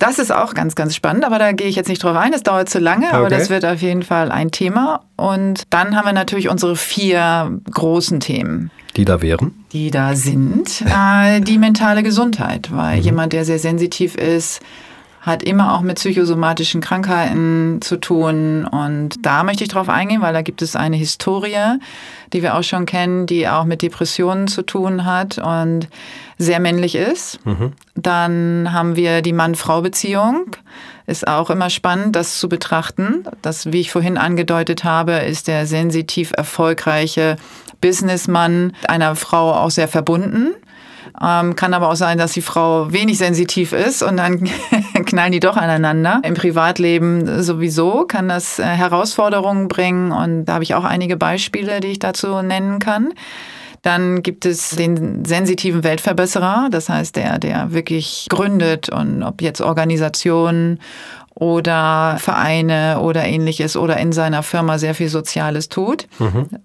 Das 0.00 0.20
ist 0.20 0.30
auch 0.32 0.54
ganz, 0.54 0.76
ganz 0.76 0.94
spannend, 0.94 1.24
aber 1.24 1.40
da 1.40 1.50
gehe 1.50 1.66
ich 1.66 1.74
jetzt 1.74 1.88
nicht 1.88 2.04
drauf 2.04 2.16
ein. 2.16 2.30
Das 2.30 2.44
dauert 2.44 2.68
zu 2.68 2.78
lange, 2.78 3.12
aber 3.12 3.26
Okay. 3.26 3.36
das 3.36 3.50
wird 3.50 3.64
auf 3.64 3.82
jeden 3.82 4.04
Fall 4.04 4.30
ein 4.30 4.52
Thema. 4.52 5.00
Und 5.16 5.62
dann 5.70 5.96
haben 5.96 6.06
wir 6.06 6.12
natürlich 6.12 6.48
unsere 6.48 6.76
vier 6.76 7.50
großen 7.72 8.20
Themen 8.20 8.70
Die 8.98 9.06
da 9.06 9.22
wären? 9.22 9.64
die 9.72 9.90
da 9.90 10.14
sind. 10.14 10.84
Äh, 10.98 11.40
die 11.40 11.58
mentale 11.58 12.02
Gesundheit, 12.02 12.70
weil 12.72 12.98
jemand, 12.98 13.32
der 13.32 13.44
sehr 13.44 13.58
sensitiv 13.58 14.16
ist, 14.16 14.60
hat 15.20 15.42
immer 15.42 15.74
auch 15.74 15.82
mit 15.82 15.96
psychosomatischen 15.96 16.80
Krankheiten 16.80 17.80
zu 17.82 17.98
tun. 17.98 18.64
Und 18.64 19.24
da 19.24 19.44
möchte 19.44 19.64
ich 19.64 19.70
drauf 19.70 19.88
eingehen, 19.88 20.22
weil 20.22 20.32
da 20.32 20.42
gibt 20.42 20.62
es 20.62 20.74
eine 20.74 20.96
Historie, 20.96 21.78
die 22.32 22.42
wir 22.42 22.56
auch 22.56 22.62
schon 22.62 22.86
kennen, 22.86 23.26
die 23.26 23.48
auch 23.48 23.64
mit 23.64 23.82
Depressionen 23.82 24.48
zu 24.48 24.62
tun 24.62 25.04
hat 25.04 25.38
und 25.38 25.88
sehr 26.38 26.60
männlich 26.60 26.94
ist. 26.94 27.40
Dann 27.94 28.72
haben 28.72 28.96
wir 28.96 29.22
die 29.22 29.32
Mann-Frau-Beziehung. 29.32 30.56
Ist 31.06 31.26
auch 31.26 31.50
immer 31.50 31.70
spannend, 31.70 32.16
das 32.16 32.38
zu 32.38 32.48
betrachten. 32.48 33.24
Das, 33.42 33.72
wie 33.72 33.80
ich 33.80 33.90
vorhin 33.90 34.18
angedeutet 34.18 34.84
habe, 34.84 35.12
ist 35.12 35.48
der 35.48 35.66
sensitiv 35.66 36.32
erfolgreiche 36.36 37.36
Businessmann 37.80 38.74
einer 38.86 39.16
Frau 39.16 39.52
auch 39.52 39.70
sehr 39.70 39.88
verbunden. 39.88 40.54
Ähm, 41.20 41.56
kann 41.56 41.74
aber 41.74 41.90
auch 41.90 41.96
sein, 41.96 42.18
dass 42.18 42.32
die 42.32 42.42
Frau 42.42 42.92
wenig 42.92 43.18
sensitiv 43.18 43.72
ist 43.72 44.02
und 44.02 44.18
dann 44.18 44.48
knallen 45.06 45.32
die 45.32 45.40
doch 45.40 45.56
aneinander. 45.56 46.20
Im 46.24 46.34
Privatleben 46.34 47.42
sowieso 47.42 48.04
kann 48.04 48.28
das 48.28 48.58
äh, 48.58 48.64
Herausforderungen 48.64 49.68
bringen 49.68 50.12
und 50.12 50.44
da 50.44 50.54
habe 50.54 50.64
ich 50.64 50.74
auch 50.74 50.84
einige 50.84 51.16
Beispiele, 51.16 51.80
die 51.80 51.88
ich 51.88 51.98
dazu 51.98 52.40
nennen 52.42 52.78
kann. 52.78 53.12
Dann 53.88 54.22
gibt 54.22 54.44
es 54.44 54.68
den 54.68 55.24
sensitiven 55.24 55.82
Weltverbesserer, 55.82 56.68
das 56.70 56.90
heißt 56.90 57.16
der, 57.16 57.38
der 57.38 57.72
wirklich 57.72 58.26
gründet 58.28 58.90
und 58.90 59.22
ob 59.22 59.40
jetzt 59.40 59.62
Organisationen 59.62 60.78
oder 61.34 62.18
Vereine 62.18 63.00
oder 63.00 63.24
ähnliches 63.24 63.78
oder 63.78 63.96
in 63.96 64.12
seiner 64.12 64.42
Firma 64.42 64.76
sehr 64.76 64.94
viel 64.94 65.08
Soziales 65.08 65.70
tut. 65.70 66.06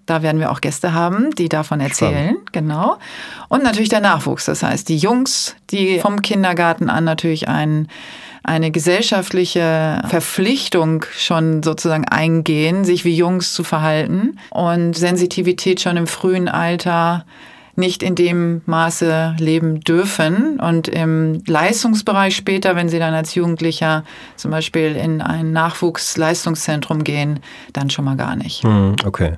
Da 0.04 0.22
werden 0.22 0.38
wir 0.38 0.52
auch 0.52 0.60
Gäste 0.60 0.92
haben, 0.92 1.30
die 1.34 1.48
davon 1.48 1.80
erzählen. 1.80 2.36
Genau. 2.52 2.98
Und 3.48 3.62
natürlich 3.62 3.88
der 3.88 4.00
Nachwuchs, 4.00 4.44
das 4.44 4.62
heißt 4.62 4.86
die 4.90 4.98
Jungs, 4.98 5.56
die 5.70 6.00
vom 6.00 6.20
Kindergarten 6.20 6.90
an 6.90 7.04
natürlich 7.04 7.48
ein 7.48 7.88
eine 8.44 8.70
gesellschaftliche 8.70 10.02
Verpflichtung 10.06 11.04
schon 11.16 11.62
sozusagen 11.62 12.04
eingehen, 12.06 12.84
sich 12.84 13.04
wie 13.04 13.16
Jungs 13.16 13.54
zu 13.54 13.64
verhalten 13.64 14.38
und 14.50 14.94
Sensitivität 14.96 15.80
schon 15.80 15.96
im 15.96 16.06
frühen 16.06 16.48
Alter 16.48 17.24
nicht 17.76 18.02
in 18.02 18.14
dem 18.14 18.62
Maße 18.66 19.34
leben 19.38 19.80
dürfen. 19.80 20.60
Und 20.60 20.88
im 20.88 21.42
Leistungsbereich 21.46 22.36
später, 22.36 22.76
wenn 22.76 22.88
sie 22.88 22.98
dann 22.98 23.14
als 23.14 23.34
Jugendlicher 23.34 24.04
zum 24.36 24.50
Beispiel 24.50 24.96
in 24.96 25.20
ein 25.20 25.52
Nachwuchsleistungszentrum 25.52 27.04
gehen, 27.04 27.40
dann 27.72 27.90
schon 27.90 28.04
mal 28.04 28.16
gar 28.16 28.36
nicht. 28.36 28.62
Hm, 28.62 28.96
Okay. 29.04 29.34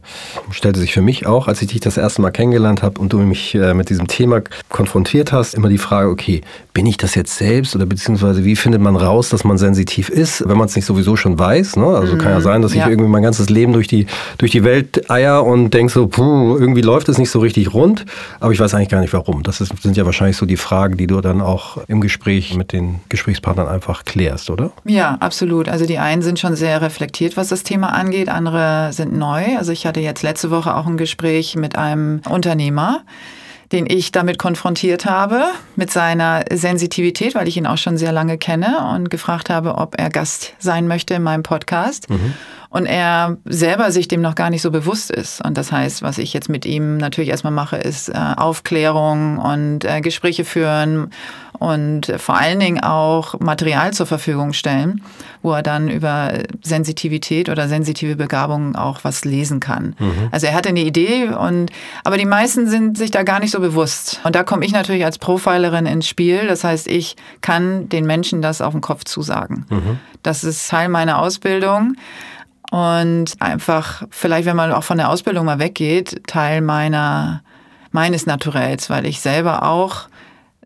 Stellte 0.50 0.80
sich 0.80 0.92
für 0.92 1.02
mich 1.02 1.26
auch, 1.26 1.48
als 1.48 1.62
ich 1.62 1.68
dich 1.68 1.80
das 1.80 1.96
erste 1.96 2.22
Mal 2.22 2.30
kennengelernt 2.30 2.82
habe 2.82 3.00
und 3.00 3.12
du 3.12 3.18
mich 3.18 3.54
äh, 3.54 3.74
mit 3.74 3.88
diesem 3.88 4.06
Thema 4.06 4.42
konfrontiert 4.68 5.32
hast, 5.32 5.54
immer 5.54 5.68
die 5.68 5.78
Frage, 5.78 6.10
okay, 6.10 6.42
bin 6.76 6.84
ich 6.84 6.98
das 6.98 7.14
jetzt 7.14 7.38
selbst 7.38 7.74
oder 7.74 7.86
beziehungsweise 7.86 8.44
wie 8.44 8.54
findet 8.54 8.82
man 8.82 8.96
raus, 8.96 9.30
dass 9.30 9.44
man 9.44 9.56
sensitiv 9.56 10.10
ist, 10.10 10.46
wenn 10.46 10.58
man 10.58 10.66
es 10.66 10.76
nicht 10.76 10.84
sowieso 10.84 11.16
schon 11.16 11.38
weiß? 11.38 11.76
Ne? 11.76 11.86
Also 11.86 12.18
kann 12.18 12.32
ja 12.32 12.42
sein, 12.42 12.60
dass 12.60 12.72
ich 12.72 12.80
ja. 12.80 12.88
irgendwie 12.90 13.08
mein 13.08 13.22
ganzes 13.22 13.48
Leben 13.48 13.72
durch 13.72 13.88
die, 13.88 14.06
durch 14.36 14.52
die 14.52 14.62
Welt 14.62 15.10
eier 15.10 15.42
und 15.42 15.72
denk 15.72 15.90
so, 15.90 16.06
puh, 16.06 16.58
irgendwie 16.58 16.82
läuft 16.82 17.08
es 17.08 17.16
nicht 17.16 17.30
so 17.30 17.38
richtig 17.38 17.72
rund, 17.72 18.04
aber 18.40 18.52
ich 18.52 18.60
weiß 18.60 18.74
eigentlich 18.74 18.90
gar 18.90 19.00
nicht 19.00 19.14
warum. 19.14 19.42
Das 19.42 19.62
ist, 19.62 19.72
sind 19.82 19.96
ja 19.96 20.04
wahrscheinlich 20.04 20.36
so 20.36 20.44
die 20.44 20.58
Fragen, 20.58 20.98
die 20.98 21.06
du 21.06 21.22
dann 21.22 21.40
auch 21.40 21.78
im 21.88 22.02
Gespräch 22.02 22.54
mit 22.54 22.74
den 22.74 23.00
Gesprächspartnern 23.08 23.68
einfach 23.68 24.04
klärst, 24.04 24.50
oder? 24.50 24.70
Ja, 24.84 25.16
absolut. 25.20 25.70
Also 25.70 25.86
die 25.86 25.96
einen 25.96 26.20
sind 26.20 26.38
schon 26.38 26.56
sehr 26.56 26.82
reflektiert, 26.82 27.38
was 27.38 27.48
das 27.48 27.62
Thema 27.62 27.94
angeht, 27.94 28.28
andere 28.28 28.90
sind 28.92 29.16
neu. 29.16 29.56
Also 29.56 29.72
ich 29.72 29.86
hatte 29.86 30.00
jetzt 30.00 30.22
letzte 30.22 30.50
Woche 30.50 30.76
auch 30.76 30.86
ein 30.86 30.98
Gespräch 30.98 31.56
mit 31.56 31.74
einem 31.74 32.20
Unternehmer, 32.28 33.00
den 33.72 33.86
ich 33.88 34.12
damit 34.12 34.38
konfrontiert 34.38 35.06
habe, 35.06 35.44
mit 35.74 35.90
seiner 35.90 36.44
Sensitivität, 36.52 37.34
weil 37.34 37.48
ich 37.48 37.56
ihn 37.56 37.66
auch 37.66 37.78
schon 37.78 37.98
sehr 37.98 38.12
lange 38.12 38.38
kenne 38.38 38.92
und 38.94 39.10
gefragt 39.10 39.50
habe, 39.50 39.76
ob 39.76 39.98
er 39.98 40.08
Gast 40.10 40.54
sein 40.58 40.86
möchte 40.86 41.14
in 41.14 41.22
meinem 41.22 41.42
Podcast. 41.42 42.08
Und 42.68 42.86
er 42.86 43.38
selber 43.44 43.90
sich 43.90 44.06
dem 44.06 44.20
noch 44.20 44.34
gar 44.34 44.50
nicht 44.50 44.60
so 44.60 44.70
bewusst 44.70 45.10
ist. 45.10 45.42
Und 45.42 45.56
das 45.56 45.72
heißt, 45.72 46.02
was 46.02 46.18
ich 46.18 46.32
jetzt 46.32 46.48
mit 46.48 46.66
ihm 46.66 46.98
natürlich 46.98 47.30
erstmal 47.30 47.52
mache, 47.52 47.76
ist 47.76 48.08
äh, 48.08 48.12
Aufklärung 48.36 49.38
und 49.38 49.84
äh, 49.84 50.00
Gespräche 50.00 50.44
führen 50.44 51.10
und 51.58 52.12
vor 52.18 52.36
allen 52.36 52.60
Dingen 52.60 52.82
auch 52.82 53.38
Material 53.40 53.92
zur 53.92 54.06
Verfügung 54.06 54.52
stellen, 54.52 55.02
wo 55.42 55.52
er 55.52 55.62
dann 55.62 55.88
über 55.88 56.32
Sensitivität 56.62 57.48
oder 57.48 57.68
sensitive 57.68 58.16
Begabungen 58.16 58.76
auch 58.76 59.04
was 59.04 59.24
lesen 59.24 59.60
kann. 59.60 59.94
Also 60.30 60.46
er 60.46 60.54
hatte 60.54 60.68
eine 60.68 60.80
Idee 60.82 61.28
und 61.28 61.70
aber 62.04 62.18
die 62.18 62.26
meisten 62.26 62.68
sind 62.68 62.98
sich 62.98 63.10
da 63.10 63.22
gar 63.22 63.40
nicht 63.40 63.50
so 63.50 63.60
bewusst. 63.60 64.20
Und 64.24 64.34
da 64.36 64.42
komme 64.44 64.64
ich 64.64 64.72
natürlich 64.72 65.04
als 65.04 65.18
Profilerin 65.18 65.86
ins 65.86 66.08
Spiel. 66.08 66.46
Das 66.46 66.64
heißt, 66.64 66.86
ich 66.88 67.16
kann 67.40 67.88
den 67.88 68.06
Menschen 68.06 68.42
das 68.42 68.60
auf 68.60 68.72
den 68.72 68.80
Kopf 68.80 69.04
zusagen. 69.04 69.66
Das 70.22 70.44
ist 70.44 70.68
Teil 70.68 70.88
meiner 70.88 71.18
Ausbildung. 71.20 71.94
Und 72.70 73.34
einfach, 73.40 74.02
vielleicht, 74.10 74.46
wenn 74.46 74.56
man 74.56 74.72
auch 74.72 74.82
von 74.82 74.98
der 74.98 75.10
Ausbildung 75.10 75.46
mal 75.46 75.58
weggeht, 75.60 76.22
Teil 76.26 76.60
meiner, 76.60 77.42
meines 77.92 78.26
Naturells, 78.26 78.90
weil 78.90 79.06
ich 79.06 79.20
selber 79.20 79.62
auch 79.62 80.08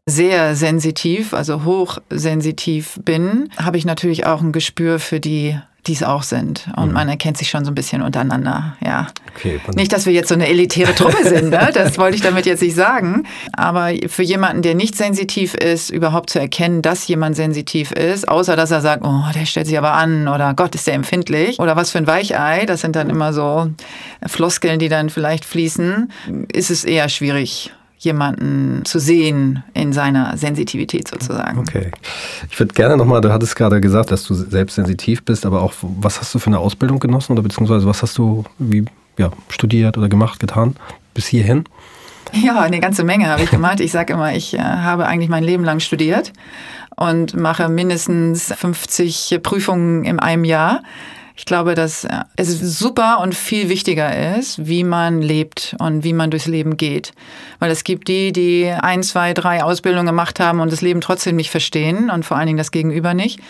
sehr 0.06 0.56
sensitiv, 0.56 1.34
also 1.34 1.64
hochsensitiv 1.64 3.00
bin, 3.04 3.50
habe 3.56 3.76
ich 3.76 3.84
natürlich 3.84 4.26
auch 4.26 4.40
ein 4.40 4.52
Gespür 4.52 4.98
für 4.98 5.20
die, 5.20 5.58
die 5.86 5.92
es 5.92 6.02
auch 6.02 6.22
sind. 6.22 6.68
Und 6.76 6.92
man 6.92 7.08
erkennt 7.08 7.38
sich 7.38 7.48
schon 7.48 7.64
so 7.64 7.70
ein 7.70 7.74
bisschen 7.74 8.02
untereinander, 8.02 8.76
ja. 8.84 9.08
Okay, 9.34 9.60
Nicht, 9.76 9.92
dass 9.92 10.06
wir 10.06 10.12
jetzt 10.12 10.28
so 10.28 10.34
eine 10.34 10.48
elitäre 10.48 10.94
Truppe 10.94 11.26
sind, 11.28 11.50
ne? 11.50 11.70
das 11.72 11.96
wollte 11.98 12.16
ich 12.16 12.22
damit 12.22 12.44
jetzt 12.44 12.62
nicht 12.62 12.74
sagen. 12.74 13.26
Aber 13.52 13.90
für 14.08 14.22
jemanden, 14.22 14.62
der 14.62 14.74
nicht 14.74 14.96
sensitiv 14.96 15.54
ist, 15.54 15.90
überhaupt 15.90 16.30
zu 16.30 16.38
erkennen, 16.38 16.82
dass 16.82 17.06
jemand 17.06 17.36
sensitiv 17.36 17.92
ist, 17.92 18.28
außer 18.28 18.56
dass 18.56 18.70
er 18.70 18.80
sagt, 18.80 19.04
oh, 19.04 19.22
der 19.34 19.46
stellt 19.46 19.68
sich 19.68 19.78
aber 19.78 19.92
an 19.92 20.28
oder 20.28 20.52
Gott, 20.54 20.74
ist 20.74 20.86
der 20.86 20.94
empfindlich 20.94 21.58
oder 21.58 21.76
was 21.76 21.92
für 21.92 21.98
ein 21.98 22.06
Weichei, 22.06 22.66
das 22.66 22.80
sind 22.80 22.96
dann 22.96 23.08
immer 23.08 23.32
so 23.32 23.70
Floskeln, 24.26 24.78
die 24.78 24.88
dann 24.88 25.08
vielleicht 25.08 25.44
fließen, 25.44 26.10
ist 26.52 26.70
es 26.70 26.84
eher 26.84 27.08
schwierig, 27.08 27.72
jemanden 28.00 28.82
zu 28.86 28.98
sehen 28.98 29.62
in 29.74 29.92
seiner 29.92 30.36
Sensitivität 30.38 31.06
sozusagen. 31.06 31.58
Okay. 31.58 31.90
Ich 32.50 32.58
würde 32.58 32.72
gerne 32.72 32.96
nochmal, 32.96 33.20
du 33.20 33.30
hattest 33.30 33.56
gerade 33.56 33.80
gesagt, 33.80 34.10
dass 34.10 34.24
du 34.24 34.34
selbst 34.34 34.76
sensitiv 34.76 35.22
bist, 35.22 35.44
aber 35.44 35.60
auch, 35.60 35.74
was 35.82 36.18
hast 36.18 36.34
du 36.34 36.38
für 36.38 36.46
eine 36.46 36.58
Ausbildung 36.58 36.98
genossen 36.98 37.32
oder 37.32 37.42
beziehungsweise 37.42 37.86
was 37.86 38.02
hast 38.02 38.16
du 38.16 38.44
wie, 38.58 38.86
ja, 39.18 39.30
studiert 39.50 39.98
oder 39.98 40.08
gemacht, 40.08 40.40
getan 40.40 40.76
bis 41.12 41.26
hierhin? 41.26 41.64
Ja, 42.32 42.60
eine 42.60 42.80
ganze 42.80 43.04
Menge 43.04 43.26
habe 43.26 43.42
ich 43.42 43.50
gemacht. 43.50 43.80
Ich 43.80 43.92
sage 43.92 44.14
immer, 44.14 44.34
ich 44.34 44.54
äh, 44.54 44.60
habe 44.60 45.06
eigentlich 45.06 45.28
mein 45.28 45.44
Leben 45.44 45.64
lang 45.64 45.80
studiert 45.80 46.32
und 46.96 47.36
mache 47.36 47.68
mindestens 47.68 48.52
50 48.54 49.40
Prüfungen 49.42 50.04
in 50.04 50.18
einem 50.20 50.44
Jahr. 50.44 50.82
Ich 51.40 51.46
glaube, 51.46 51.74
dass 51.74 52.04
äh, 52.04 52.20
es 52.36 52.60
super 52.78 53.18
und 53.20 53.34
viel 53.34 53.70
wichtiger 53.70 54.36
ist, 54.36 54.68
wie 54.68 54.84
man 54.84 55.22
lebt 55.22 55.74
und 55.78 56.04
wie 56.04 56.12
man 56.12 56.30
durchs 56.30 56.44
Leben 56.44 56.76
geht. 56.76 57.14
Weil 57.60 57.70
es 57.70 57.82
gibt 57.82 58.08
die, 58.08 58.30
die 58.30 58.70
ein, 58.70 59.02
zwei, 59.02 59.32
drei 59.32 59.64
Ausbildungen 59.64 60.04
gemacht 60.04 60.38
haben 60.38 60.60
und 60.60 60.70
das 60.70 60.82
Leben 60.82 61.00
trotzdem 61.00 61.36
nicht 61.36 61.50
verstehen 61.50 62.10
und 62.10 62.26
vor 62.26 62.36
allen 62.36 62.46
Dingen 62.46 62.58
das 62.58 62.72
Gegenüber 62.72 63.14
nicht. 63.14 63.40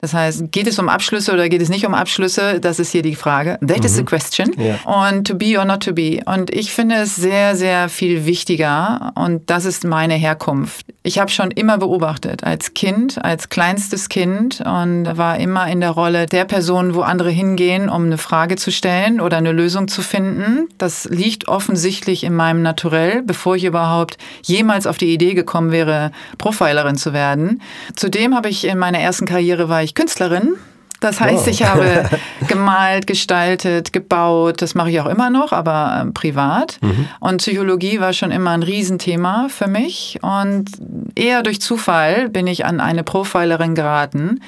Das 0.00 0.14
heißt, 0.14 0.52
geht 0.52 0.66
es 0.66 0.78
um 0.78 0.88
Abschlüsse 0.88 1.32
oder 1.32 1.48
geht 1.48 1.60
es 1.60 1.68
nicht 1.68 1.84
um 1.84 1.94
Abschlüsse? 1.94 2.60
Das 2.60 2.78
ist 2.78 2.92
hier 2.92 3.02
die 3.02 3.16
Frage. 3.16 3.58
That 3.66 3.84
is 3.84 3.96
the 3.96 4.04
question. 4.04 4.54
Ja. 4.56 4.76
Und 4.84 5.26
to 5.26 5.34
be 5.34 5.58
or 5.58 5.64
not 5.64 5.82
to 5.82 5.92
be. 5.92 6.20
Und 6.24 6.54
ich 6.54 6.72
finde 6.72 6.96
es 6.96 7.16
sehr, 7.16 7.56
sehr 7.56 7.88
viel 7.88 8.24
wichtiger. 8.24 9.12
Und 9.16 9.50
das 9.50 9.64
ist 9.64 9.84
meine 9.84 10.14
Herkunft. 10.14 10.86
Ich 11.02 11.18
habe 11.18 11.30
schon 11.30 11.50
immer 11.50 11.78
beobachtet, 11.78 12.44
als 12.44 12.74
Kind, 12.74 13.24
als 13.24 13.48
kleinstes 13.48 14.08
Kind 14.08 14.60
und 14.60 15.16
war 15.16 15.38
immer 15.38 15.66
in 15.68 15.80
der 15.80 15.90
Rolle 15.90 16.26
der 16.26 16.44
Person, 16.44 16.94
wo 16.94 17.00
andere 17.00 17.30
hingehen, 17.30 17.88
um 17.88 18.04
eine 18.04 18.18
Frage 18.18 18.56
zu 18.56 18.70
stellen 18.70 19.20
oder 19.20 19.38
eine 19.38 19.52
Lösung 19.52 19.88
zu 19.88 20.02
finden. 20.02 20.68
Das 20.76 21.06
liegt 21.06 21.48
offensichtlich 21.48 22.24
in 22.24 22.34
meinem 22.34 22.62
Naturell, 22.62 23.22
bevor 23.22 23.56
ich 23.56 23.64
überhaupt 23.64 24.18
jemals 24.42 24.86
auf 24.86 24.98
die 24.98 25.12
Idee 25.12 25.34
gekommen 25.34 25.72
wäre, 25.72 26.12
Profilerin 26.36 26.96
zu 26.96 27.12
werden. 27.12 27.62
Zudem 27.96 28.34
habe 28.34 28.48
ich 28.48 28.66
in 28.66 28.78
meiner 28.78 28.98
ersten 28.98 29.24
Karriere 29.24 29.68
war 29.68 29.82
ich 29.82 29.87
Künstlerin. 29.94 30.54
Das 31.00 31.20
heißt, 31.20 31.46
wow. 31.46 31.48
ich 31.48 31.62
habe 31.64 32.08
gemalt, 32.48 33.06
gestaltet, 33.06 33.92
gebaut. 33.92 34.60
Das 34.62 34.74
mache 34.74 34.90
ich 34.90 35.00
auch 35.00 35.06
immer 35.06 35.30
noch, 35.30 35.52
aber 35.52 36.06
äh, 36.06 36.10
privat. 36.10 36.78
Mhm. 36.80 37.08
Und 37.20 37.38
Psychologie 37.38 38.00
war 38.00 38.12
schon 38.12 38.32
immer 38.32 38.50
ein 38.50 38.62
Riesenthema 38.62 39.46
für 39.48 39.68
mich. 39.68 40.18
Und 40.22 40.70
eher 41.14 41.42
durch 41.42 41.60
Zufall 41.60 42.28
bin 42.28 42.46
ich 42.46 42.64
an 42.64 42.80
eine 42.80 43.04
Profilerin 43.04 43.74
geraten, 43.74 44.40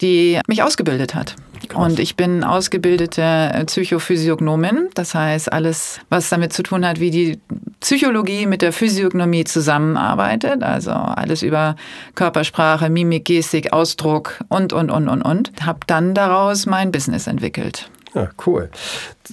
die 0.00 0.40
mich 0.48 0.62
ausgebildet 0.62 1.14
hat. 1.14 1.36
Und 1.74 1.98
ich 1.98 2.16
bin 2.16 2.44
ausgebildete 2.44 3.64
Psychophysiognomin. 3.66 4.88
Das 4.94 5.14
heißt, 5.14 5.52
alles, 5.52 6.00
was 6.08 6.28
damit 6.28 6.52
zu 6.52 6.62
tun 6.62 6.86
hat, 6.86 7.00
wie 7.00 7.10
die 7.10 7.38
Psychologie 7.80 8.46
mit 8.46 8.62
der 8.62 8.72
Physiognomie 8.72 9.44
zusammenarbeitet. 9.44 10.62
Also 10.62 10.92
alles 10.92 11.42
über 11.42 11.76
Körpersprache, 12.14 12.90
Mimik, 12.90 13.24
Gestik, 13.24 13.72
Ausdruck 13.72 14.38
und, 14.48 14.72
und, 14.72 14.90
und, 14.90 15.08
und, 15.08 15.22
und. 15.22 15.52
Habe 15.64 15.80
dann 15.86 16.14
daraus 16.14 16.66
mein 16.66 16.92
Business 16.92 17.26
entwickelt. 17.26 17.90
Ja, 18.16 18.30
cool. 18.46 18.70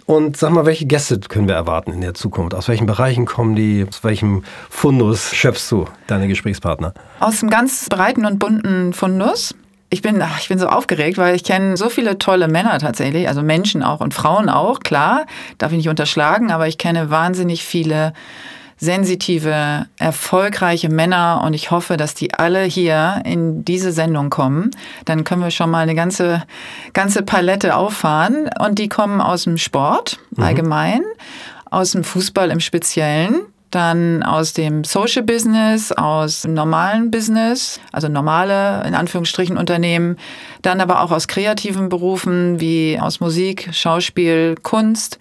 Und 0.05 0.35
sag 0.35 0.51
mal, 0.51 0.65
welche 0.65 0.85
Gäste 0.85 1.17
können 1.17 1.47
wir 1.47 1.55
erwarten 1.55 1.93
in 1.93 2.01
der 2.01 2.13
Zukunft? 2.13 2.53
Aus 2.53 2.67
welchen 2.67 2.85
Bereichen 2.85 3.25
kommen 3.25 3.55
die? 3.55 3.85
Aus 3.87 4.03
welchem 4.03 4.43
Fundus 4.69 5.33
schöpfst 5.33 5.71
du 5.71 5.85
deine 6.07 6.27
Gesprächspartner? 6.27 6.93
Aus 7.21 7.41
einem 7.41 7.49
ganz 7.49 7.87
breiten 7.87 8.25
und 8.25 8.39
bunten 8.39 8.91
Fundus 8.91 9.55
ich 9.93 10.01
bin, 10.01 10.19
ach, 10.23 10.39
ich 10.39 10.49
bin 10.49 10.57
so 10.57 10.67
aufgeregt, 10.67 11.19
weil 11.19 11.35
ich 11.35 11.43
kenne 11.43 11.77
so 11.77 11.87
viele 11.87 12.17
tolle 12.17 12.47
Männer 12.47 12.79
tatsächlich, 12.79 13.27
also 13.27 13.43
Menschen 13.43 13.83
auch 13.83 13.99
und 13.99 14.15
Frauen 14.15 14.49
auch, 14.49 14.79
klar, 14.79 15.25
darf 15.59 15.71
ich 15.71 15.77
nicht 15.77 15.89
unterschlagen, 15.89 16.51
aber 16.51 16.67
ich 16.67 16.79
kenne 16.79 17.11
wahnsinnig 17.11 17.63
viele 17.63 18.13
sensitive, 18.77 19.85
erfolgreiche 19.99 20.89
Männer 20.89 21.43
und 21.45 21.53
ich 21.53 21.69
hoffe, 21.69 21.95
dass 21.95 22.15
die 22.15 22.33
alle 22.33 22.63
hier 22.63 23.21
in 23.23 23.63
diese 23.63 23.91
Sendung 23.91 24.31
kommen. 24.31 24.71
Dann 25.05 25.23
können 25.23 25.43
wir 25.43 25.51
schon 25.51 25.69
mal 25.69 25.83
eine 25.83 25.95
ganze, 25.95 26.41
ganze 26.93 27.21
Palette 27.21 27.75
auffahren 27.75 28.49
und 28.59 28.79
die 28.79 28.89
kommen 28.89 29.21
aus 29.21 29.43
dem 29.43 29.59
Sport 29.59 30.17
mhm. 30.31 30.43
allgemein, 30.43 31.01
aus 31.69 31.91
dem 31.91 32.03
Fußball 32.03 32.49
im 32.49 32.59
Speziellen 32.59 33.41
dann 33.75 34.23
aus 34.23 34.53
dem 34.53 34.83
Social 34.83 35.23
Business, 35.23 35.91
aus 35.91 36.41
dem 36.41 36.53
normalen 36.53 37.11
Business, 37.11 37.79
also 37.91 38.07
normale, 38.07 38.83
in 38.87 38.95
Anführungsstrichen, 38.95 39.57
Unternehmen, 39.57 40.17
dann 40.61 40.81
aber 40.81 41.01
auch 41.01 41.11
aus 41.11 41.27
kreativen 41.27 41.89
Berufen 41.89 42.59
wie 42.59 42.99
aus 42.99 43.19
Musik, 43.19 43.69
Schauspiel, 43.71 44.55
Kunst, 44.61 45.19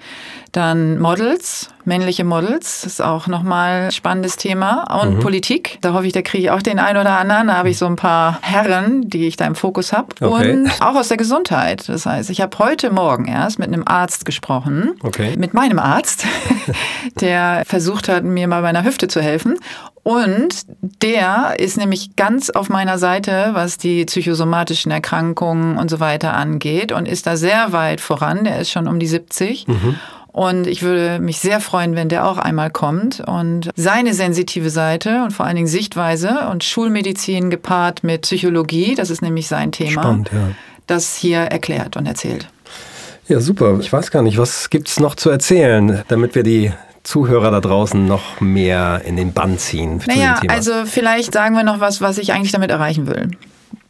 dann 0.52 0.98
Models, 0.98 1.70
männliche 1.84 2.24
Models, 2.24 2.82
das 2.82 2.94
ist 2.94 3.00
auch 3.00 3.26
nochmal 3.26 3.84
ein 3.84 3.90
spannendes 3.90 4.36
Thema. 4.36 5.00
Und 5.02 5.16
mhm. 5.16 5.20
Politik, 5.20 5.78
da 5.80 5.94
hoffe 5.94 6.06
ich, 6.06 6.12
da 6.12 6.20
kriege 6.20 6.44
ich 6.44 6.50
auch 6.50 6.60
den 6.60 6.78
einen 6.78 6.98
oder 6.98 7.18
anderen. 7.18 7.48
Da 7.48 7.56
habe 7.56 7.70
ich 7.70 7.78
so 7.78 7.86
ein 7.86 7.96
paar 7.96 8.38
Herren, 8.42 9.08
die 9.08 9.26
ich 9.26 9.36
da 9.36 9.46
im 9.46 9.54
Fokus 9.54 9.94
habe. 9.94 10.08
Okay. 10.20 10.52
Und 10.52 10.70
auch 10.82 10.94
aus 10.94 11.08
der 11.08 11.16
Gesundheit. 11.16 11.88
Das 11.88 12.04
heißt, 12.04 12.28
ich 12.28 12.42
habe 12.42 12.58
heute 12.58 12.92
Morgen 12.92 13.26
erst 13.26 13.58
mit 13.58 13.68
einem 13.68 13.84
Arzt 13.86 14.26
gesprochen, 14.26 14.92
okay. 15.02 15.34
mit 15.38 15.54
meinem 15.54 15.78
Arzt, 15.78 16.26
der 17.20 17.62
versucht 17.66 18.10
hat, 18.10 18.22
mir 18.22 18.46
mal 18.46 18.60
bei 18.60 18.68
einer 18.68 18.84
Hüfte 18.84 19.08
zu 19.08 19.22
helfen. 19.22 19.58
Und 20.04 20.66
der 20.80 21.54
ist 21.58 21.78
nämlich 21.78 22.16
ganz 22.16 22.50
auf 22.50 22.68
meiner 22.68 22.98
Seite, 22.98 23.50
was 23.52 23.78
die 23.78 24.04
psychosomatischen 24.04 24.90
Erkrankungen 24.90 25.78
und 25.78 25.90
so 25.90 26.00
weiter 26.00 26.34
angeht 26.34 26.90
und 26.90 27.06
ist 27.06 27.26
da 27.26 27.36
sehr 27.36 27.72
weit 27.72 28.00
voran. 28.00 28.44
Der 28.44 28.58
ist 28.58 28.70
schon 28.70 28.88
um 28.88 28.98
die 28.98 29.06
70. 29.06 29.68
Mhm. 29.68 29.98
Und 30.32 30.66
ich 30.66 30.82
würde 30.82 31.18
mich 31.18 31.38
sehr 31.38 31.60
freuen, 31.60 31.94
wenn 31.94 32.08
der 32.08 32.26
auch 32.26 32.38
einmal 32.38 32.70
kommt 32.70 33.20
und 33.20 33.68
seine 33.76 34.14
sensitive 34.14 34.70
Seite 34.70 35.22
und 35.24 35.32
vor 35.32 35.44
allen 35.44 35.56
Dingen 35.56 35.68
Sichtweise 35.68 36.48
und 36.50 36.64
Schulmedizin 36.64 37.50
gepaart 37.50 38.02
mit 38.02 38.22
Psychologie, 38.22 38.94
das 38.94 39.10
ist 39.10 39.20
nämlich 39.20 39.46
sein 39.46 39.72
Thema, 39.72 40.02
Spannend, 40.02 40.30
ja. 40.32 40.48
das 40.86 41.16
hier 41.16 41.40
erklärt 41.40 41.98
und 41.98 42.06
erzählt. 42.06 42.48
Ja, 43.28 43.40
super. 43.40 43.78
Ich 43.80 43.92
weiß 43.92 44.10
gar 44.10 44.22
nicht, 44.22 44.38
was 44.38 44.70
gibt 44.70 44.88
es 44.88 44.98
noch 44.98 45.14
zu 45.14 45.28
erzählen, 45.28 46.02
damit 46.08 46.34
wir 46.34 46.42
die 46.42 46.72
Zuhörer 47.02 47.50
da 47.50 47.60
draußen 47.60 48.06
noch 48.06 48.40
mehr 48.40 49.02
in 49.04 49.16
den 49.16 49.32
Bann 49.32 49.58
ziehen? 49.58 50.00
Naja, 50.06 50.40
also 50.48 50.86
vielleicht 50.86 51.34
sagen 51.34 51.54
wir 51.54 51.62
noch 51.62 51.80
was, 51.80 52.00
was 52.00 52.16
ich 52.18 52.32
eigentlich 52.32 52.52
damit 52.52 52.70
erreichen 52.70 53.06
will. 53.06 53.28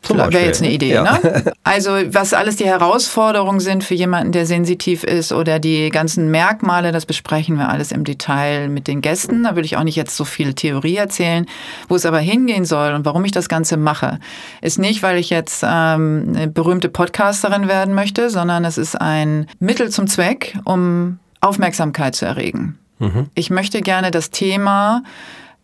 Wäre 0.08 0.44
jetzt 0.44 0.62
eine 0.62 0.72
Idee, 0.72 0.94
ja. 0.94 1.02
ne? 1.02 1.52
Also 1.64 1.92
was 2.08 2.34
alles 2.34 2.56
die 2.56 2.66
Herausforderungen 2.66 3.60
sind 3.60 3.84
für 3.84 3.94
jemanden, 3.94 4.32
der 4.32 4.46
sensitiv 4.46 5.04
ist 5.04 5.32
oder 5.32 5.60
die 5.60 5.90
ganzen 5.90 6.30
Merkmale, 6.30 6.90
das 6.90 7.06
besprechen 7.06 7.56
wir 7.56 7.68
alles 7.68 7.92
im 7.92 8.04
Detail 8.04 8.68
mit 8.68 8.88
den 8.88 9.00
Gästen. 9.00 9.44
Da 9.44 9.54
will 9.54 9.64
ich 9.64 9.76
auch 9.76 9.84
nicht 9.84 9.96
jetzt 9.96 10.16
so 10.16 10.24
viel 10.24 10.54
Theorie 10.54 10.96
erzählen. 10.96 11.46
Wo 11.88 11.94
es 11.94 12.04
aber 12.04 12.18
hingehen 12.18 12.64
soll 12.64 12.94
und 12.94 13.04
warum 13.04 13.24
ich 13.24 13.32
das 13.32 13.48
Ganze 13.48 13.76
mache, 13.76 14.18
ist 14.60 14.78
nicht, 14.78 15.02
weil 15.02 15.18
ich 15.18 15.30
jetzt 15.30 15.62
ähm, 15.62 16.32
eine 16.34 16.48
berühmte 16.48 16.88
Podcasterin 16.88 17.68
werden 17.68 17.94
möchte, 17.94 18.28
sondern 18.28 18.64
es 18.64 18.78
ist 18.78 19.00
ein 19.00 19.46
Mittel 19.60 19.90
zum 19.90 20.08
Zweck, 20.08 20.58
um 20.64 21.18
Aufmerksamkeit 21.40 22.16
zu 22.16 22.26
erregen. 22.26 22.78
Mhm. 22.98 23.26
Ich 23.34 23.50
möchte 23.50 23.80
gerne 23.80 24.10
das 24.10 24.30
Thema 24.30 25.02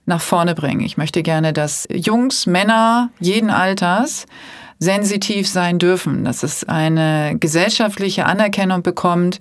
nach 0.08 0.20
vorne 0.20 0.54
bringen. 0.54 0.80
Ich 0.80 0.96
möchte 0.96 1.22
gerne, 1.22 1.52
dass 1.52 1.86
Jungs, 1.92 2.46
Männer 2.46 3.10
jeden 3.20 3.50
Alters 3.50 4.26
sensitiv 4.80 5.48
sein 5.48 5.78
dürfen, 5.78 6.24
dass 6.24 6.42
es 6.42 6.64
eine 6.64 7.36
gesellschaftliche 7.38 8.26
Anerkennung 8.26 8.82
bekommt, 8.82 9.38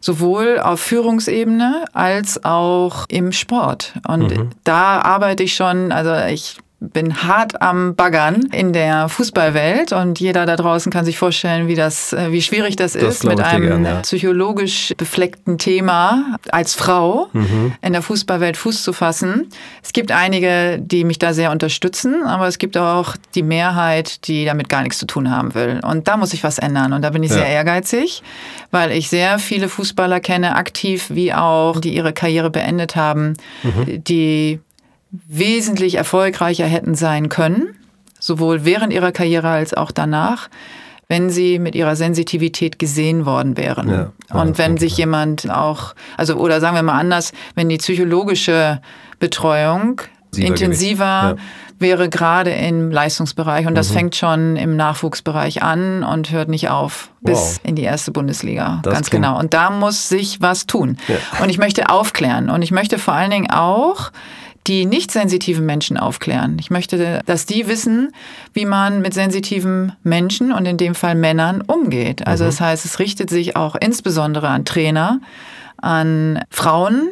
sowohl 0.00 0.60
auf 0.60 0.80
Führungsebene 0.80 1.84
als 1.92 2.44
auch 2.44 3.06
im 3.08 3.32
Sport. 3.32 3.94
Und 4.06 4.36
mhm. 4.36 4.50
da 4.64 5.00
arbeite 5.00 5.42
ich 5.42 5.54
schon, 5.54 5.92
also 5.92 6.14
ich 6.32 6.58
bin 6.78 7.22
hart 7.22 7.62
am 7.62 7.94
Baggern 7.94 8.48
in 8.52 8.74
der 8.74 9.08
Fußballwelt 9.08 9.92
und 9.92 10.20
jeder 10.20 10.44
da 10.44 10.56
draußen 10.56 10.92
kann 10.92 11.06
sich 11.06 11.16
vorstellen, 11.16 11.68
wie 11.68 11.74
das, 11.74 12.12
äh, 12.12 12.32
wie 12.32 12.42
schwierig 12.42 12.76
das, 12.76 12.92
das 12.92 13.02
ist, 13.02 13.24
mit 13.24 13.40
einem 13.40 13.66
gern, 13.66 13.84
ja. 13.84 14.00
psychologisch 14.00 14.92
befleckten 14.98 15.56
Thema 15.56 16.36
als 16.50 16.74
Frau 16.74 17.28
mhm. 17.32 17.72
in 17.80 17.92
der 17.94 18.02
Fußballwelt 18.02 18.58
Fuß 18.58 18.82
zu 18.82 18.92
fassen. 18.92 19.48
Es 19.82 19.94
gibt 19.94 20.12
einige, 20.12 20.78
die 20.78 21.04
mich 21.04 21.18
da 21.18 21.32
sehr 21.32 21.50
unterstützen, 21.50 22.22
aber 22.24 22.46
es 22.46 22.58
gibt 22.58 22.76
auch 22.76 23.16
die 23.34 23.42
Mehrheit, 23.42 24.26
die 24.28 24.44
damit 24.44 24.68
gar 24.68 24.82
nichts 24.82 24.98
zu 24.98 25.06
tun 25.06 25.30
haben 25.30 25.54
will. 25.54 25.80
Und 25.82 26.08
da 26.08 26.18
muss 26.18 26.34
ich 26.34 26.44
was 26.44 26.58
ändern. 26.58 26.92
Und 26.92 27.00
da 27.00 27.08
bin 27.08 27.22
ich 27.22 27.30
ja. 27.30 27.38
sehr 27.38 27.48
ehrgeizig, 27.48 28.22
weil 28.70 28.92
ich 28.92 29.08
sehr 29.08 29.38
viele 29.38 29.70
Fußballer 29.70 30.20
kenne, 30.20 30.56
aktiv 30.56 31.06
wie 31.08 31.32
auch, 31.32 31.80
die 31.80 31.94
ihre 31.94 32.12
Karriere 32.12 32.50
beendet 32.50 32.96
haben, 32.96 33.34
mhm. 33.62 34.04
die 34.04 34.60
wesentlich 35.10 35.96
erfolgreicher 35.96 36.66
hätten 36.66 36.94
sein 36.94 37.28
können, 37.28 37.68
sowohl 38.18 38.64
während 38.64 38.92
ihrer 38.92 39.12
Karriere 39.12 39.48
als 39.48 39.74
auch 39.74 39.90
danach, 39.90 40.48
wenn 41.08 41.30
sie 41.30 41.58
mit 41.58 41.74
ihrer 41.74 41.94
Sensitivität 41.94 42.78
gesehen 42.78 43.26
worden 43.26 43.56
wären. 43.56 43.88
Ja, 43.88 44.12
und 44.40 44.58
wenn 44.58 44.76
sich 44.76 44.96
jemand 44.96 45.48
auch, 45.50 45.94
also 46.16 46.34
oder 46.34 46.60
sagen 46.60 46.74
wir 46.74 46.82
mal 46.82 46.98
anders, 46.98 47.32
wenn 47.54 47.68
die 47.68 47.78
psychologische 47.78 48.80
Betreuung 49.20 50.00
intensiver 50.36 51.04
ja. 51.04 51.36
wäre 51.78 52.08
gerade 52.08 52.50
im 52.50 52.90
Leistungsbereich. 52.90 53.66
Und 53.66 53.74
das 53.74 53.90
mhm. 53.90 53.94
fängt 53.94 54.16
schon 54.16 54.56
im 54.56 54.76
Nachwuchsbereich 54.76 55.62
an 55.62 56.02
und 56.02 56.30
hört 56.30 56.48
nicht 56.48 56.68
auf 56.68 57.10
bis 57.22 57.38
wow. 57.38 57.60
in 57.62 57.76
die 57.76 57.82
erste 57.82 58.10
Bundesliga. 58.10 58.80
Das 58.82 58.94
Ganz 58.94 59.10
genau. 59.10 59.38
Und 59.38 59.54
da 59.54 59.70
muss 59.70 60.08
sich 60.08 60.40
was 60.40 60.66
tun. 60.66 60.96
Ja. 61.08 61.16
Und 61.42 61.50
ich 61.50 61.58
möchte 61.58 61.88
aufklären. 61.88 62.50
Und 62.50 62.62
ich 62.62 62.70
möchte 62.70 62.98
vor 62.98 63.14
allen 63.14 63.30
Dingen 63.30 63.50
auch 63.50 64.10
die 64.66 64.86
nicht 64.86 65.10
sensitiven 65.10 65.64
Menschen 65.64 65.96
aufklären. 65.96 66.56
Ich 66.58 66.70
möchte, 66.70 67.22
dass 67.26 67.46
die 67.46 67.68
wissen, 67.68 68.12
wie 68.52 68.64
man 68.64 69.00
mit 69.00 69.14
sensitiven 69.14 69.92
Menschen 70.02 70.52
und 70.52 70.66
in 70.66 70.76
dem 70.76 70.94
Fall 70.94 71.14
Männern 71.14 71.62
umgeht. 71.62 72.26
Also 72.26 72.44
mhm. 72.44 72.48
das 72.48 72.60
heißt, 72.60 72.84
es 72.84 72.98
richtet 72.98 73.30
sich 73.30 73.56
auch 73.56 73.76
insbesondere 73.76 74.48
an 74.48 74.64
Trainer, 74.64 75.20
an 75.78 76.42
Frauen, 76.50 77.08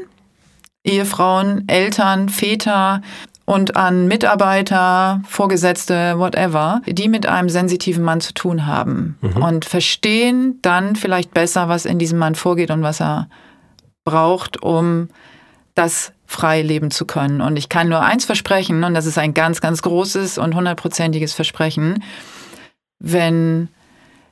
Ehefrauen, 0.84 1.64
Eltern, 1.68 2.28
Väter, 2.28 3.00
und 3.46 3.76
an 3.76 4.08
Mitarbeiter, 4.08 5.20
Vorgesetzte, 5.28 6.18
whatever, 6.18 6.80
die 6.86 7.08
mit 7.08 7.26
einem 7.26 7.48
sensitiven 7.48 8.02
Mann 8.02 8.20
zu 8.20 8.32
tun 8.32 8.66
haben 8.66 9.18
mhm. 9.20 9.42
und 9.42 9.64
verstehen 9.64 10.58
dann 10.62 10.96
vielleicht 10.96 11.34
besser, 11.34 11.68
was 11.68 11.84
in 11.84 11.98
diesem 11.98 12.18
Mann 12.18 12.34
vorgeht 12.34 12.70
und 12.70 12.82
was 12.82 13.00
er 13.00 13.28
braucht, 14.04 14.62
um 14.62 15.08
das 15.74 16.12
frei 16.26 16.62
leben 16.62 16.90
zu 16.90 17.04
können. 17.04 17.40
Und 17.40 17.56
ich 17.56 17.68
kann 17.68 17.88
nur 17.88 18.00
eins 18.00 18.24
versprechen, 18.24 18.84
und 18.84 18.94
das 18.94 19.06
ist 19.06 19.18
ein 19.18 19.34
ganz, 19.34 19.60
ganz 19.60 19.82
großes 19.82 20.38
und 20.38 20.54
hundertprozentiges 20.54 21.34
Versprechen, 21.34 22.02
wenn 22.98 23.68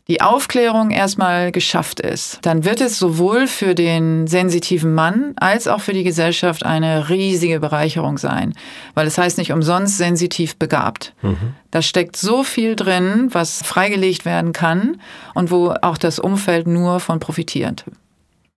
die 0.09 0.20
Aufklärung 0.20 0.90
erstmal 0.90 1.52
geschafft 1.52 2.00
ist, 2.00 2.40
dann 2.42 2.64
wird 2.64 2.81
es 2.81 2.98
sowohl 2.98 3.46
für 3.46 3.74
den 3.74 4.26
sensitiven 4.26 4.94
Mann 4.94 5.33
als 5.37 5.68
auch 5.68 5.81
für 5.81 5.92
die 5.92 6.02
Gesellschaft 6.02 6.66
eine 6.66 7.09
riesige 7.09 7.61
Bereicherung 7.61 8.18
sein. 8.18 8.52
Weil 8.94 9.07
es 9.07 9.16
heißt 9.16 9.38
nicht 9.38 9.52
umsonst 9.52 9.98
sensitiv 9.98 10.57
begabt. 10.57 11.14
Mhm. 11.22 11.55
Da 11.70 11.83
steckt 11.83 12.16
so 12.16 12.42
viel 12.42 12.74
drin, 12.74 13.28
was 13.31 13.62
freigelegt 13.62 14.24
werden 14.24 14.52
kann 14.52 15.00
und 15.35 15.52
wo 15.52 15.72
auch 15.83 15.96
das 15.96 16.18
Umfeld 16.18 16.66
nur 16.66 16.98
von 16.98 17.20
profitiert. 17.20 17.85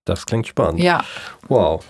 Das 0.04 0.26
klingt 0.26 0.48
spannend. 0.48 0.80
Ja. 0.80 1.04
Wow. 1.48 1.84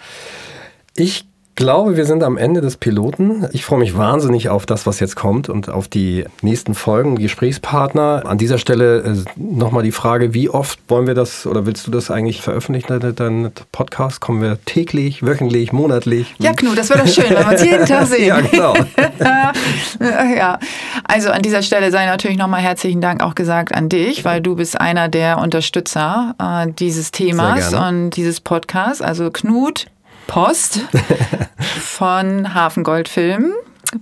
Ich 0.96 1.26
glaube, 1.57 1.97
wir 1.97 2.05
sind 2.05 2.23
am 2.23 2.37
Ende 2.37 2.61
des 2.61 2.77
Piloten. 2.77 3.49
Ich 3.53 3.64
freue 3.64 3.79
mich 3.79 3.97
wahnsinnig 3.97 4.51
auf 4.51 4.66
das, 4.66 4.87
was 4.87 5.01
jetzt 5.01 5.16
kommt 5.16 5.49
und 5.49 5.71
auf 5.71 5.88
die 5.88 6.25
nächsten 6.42 6.75
Folgen, 6.75 7.16
Gesprächspartner. 7.16 8.23
An 8.27 8.38
dieser 8.38 8.59
Stelle 8.59 8.99
äh, 8.99 9.14
nochmal 9.37 9.83
die 9.83 9.90
Frage, 9.90 10.35
wie 10.35 10.51
oft 10.51 10.79
wollen 10.88 11.07
wir 11.07 11.14
das 11.14 11.47
oder 11.47 11.66
willst 11.66 11.87
du 11.87 11.90
das 11.90 12.11
eigentlich 12.11 12.42
veröffentlichen, 12.42 13.14
dein 13.16 13.51
Podcast? 13.73 14.21
Kommen 14.21 14.42
wir 14.42 14.59
täglich, 14.66 15.25
wöchentlich, 15.25 15.73
monatlich? 15.73 16.35
Ja, 16.38 16.53
Knut, 16.53 16.77
das 16.77 16.90
wäre 16.90 17.01
doch 17.01 17.09
schön, 17.09 17.31
wenn 17.31 17.38
wir 17.38 17.53
uns 17.53 17.64
jeden 17.64 17.87
Tag 17.87 18.07
sehen. 18.07 18.27
ja, 18.29 18.40
genau. 18.40 18.75
ja, 20.37 20.59
also 21.05 21.31
an 21.31 21.40
dieser 21.40 21.62
Stelle 21.62 21.90
sei 21.90 22.05
natürlich 22.05 22.37
nochmal 22.37 22.61
herzlichen 22.61 23.01
Dank 23.01 23.23
auch 23.23 23.35
gesagt 23.35 23.75
an 23.75 23.88
dich, 23.88 24.27
weil 24.27 24.42
du 24.42 24.57
bist 24.57 24.79
einer 24.79 25.09
der 25.09 25.38
Unterstützer 25.38 26.35
äh, 26.38 26.71
dieses 26.71 27.12
Themas 27.12 27.73
und 27.73 28.11
dieses 28.11 28.40
Podcasts. 28.42 29.01
Also 29.01 29.31
Knut 29.31 29.87
Post 30.26 30.80
von 31.80 32.54
Hafengoldfilm. 32.54 33.52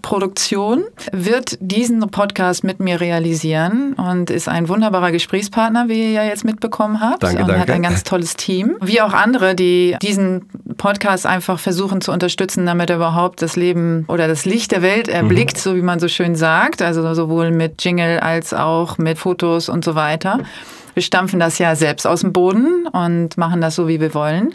Produktion 0.00 0.84
wird 1.12 1.58
diesen 1.60 2.00
Podcast 2.10 2.64
mit 2.64 2.80
mir 2.80 3.00
realisieren 3.00 3.92
und 3.92 4.30
ist 4.30 4.48
ein 4.48 4.68
wunderbarer 4.68 5.12
Gesprächspartner, 5.12 5.88
wie 5.88 6.04
ihr 6.04 6.10
ja 6.10 6.24
jetzt 6.24 6.44
mitbekommen 6.44 7.00
habt. 7.00 7.22
Danke, 7.22 7.42
und 7.42 7.48
danke. 7.48 7.60
hat 7.60 7.70
ein 7.70 7.82
ganz 7.82 8.02
tolles 8.02 8.34
Team. 8.34 8.76
Wie 8.80 9.02
auch 9.02 9.12
andere, 9.12 9.54
die 9.54 9.96
diesen 10.00 10.48
Podcast 10.78 11.26
einfach 11.26 11.58
versuchen 11.58 12.00
zu 12.00 12.12
unterstützen, 12.12 12.64
damit 12.64 12.90
er 12.90 12.96
überhaupt 12.96 13.42
das 13.42 13.56
Leben 13.56 14.04
oder 14.08 14.26
das 14.26 14.46
Licht 14.46 14.72
der 14.72 14.82
Welt 14.82 15.08
erblickt, 15.08 15.56
mhm. 15.56 15.60
so 15.60 15.76
wie 15.76 15.82
man 15.82 16.00
so 16.00 16.08
schön 16.08 16.34
sagt. 16.34 16.80
Also 16.80 17.14
sowohl 17.14 17.50
mit 17.50 17.84
Jingle 17.84 18.20
als 18.20 18.54
auch 18.54 18.96
mit 18.96 19.18
Fotos 19.18 19.68
und 19.68 19.84
so 19.84 19.94
weiter. 19.94 20.40
Wir 20.94 21.02
stampfen 21.02 21.40
das 21.40 21.58
ja 21.58 21.74
selbst 21.74 22.06
aus 22.06 22.20
dem 22.20 22.32
Boden 22.32 22.86
und 22.86 23.36
machen 23.36 23.60
das 23.60 23.74
so, 23.74 23.86
wie 23.88 24.00
wir 24.00 24.14
wollen. 24.14 24.54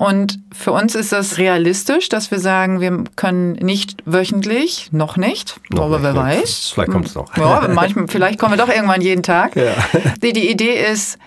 Und 0.00 0.38
für 0.50 0.72
uns 0.72 0.94
ist 0.94 1.12
das 1.12 1.36
realistisch, 1.36 2.08
dass 2.08 2.30
wir 2.30 2.38
sagen, 2.38 2.80
wir 2.80 3.04
können 3.16 3.52
nicht 3.52 3.98
wöchentlich, 4.06 4.88
noch 4.92 5.18
nicht, 5.18 5.60
noch 5.68 5.84
aber 5.84 5.98
nicht, 5.98 6.04
wer 6.04 6.16
weiß. 6.16 6.70
Vielleicht 6.72 6.90
kommt 6.90 7.08
es 7.08 7.14
noch. 7.14 7.36
Ja, 7.36 7.68
manchmal, 7.70 8.08
vielleicht 8.08 8.38
kommen 8.38 8.54
wir 8.54 8.64
doch 8.64 8.72
irgendwann 8.72 9.02
jeden 9.02 9.22
Tag. 9.22 9.56
Ja. 9.56 9.74
Die, 10.22 10.32
die 10.32 10.50
Idee 10.50 10.90
ist, 10.90 11.18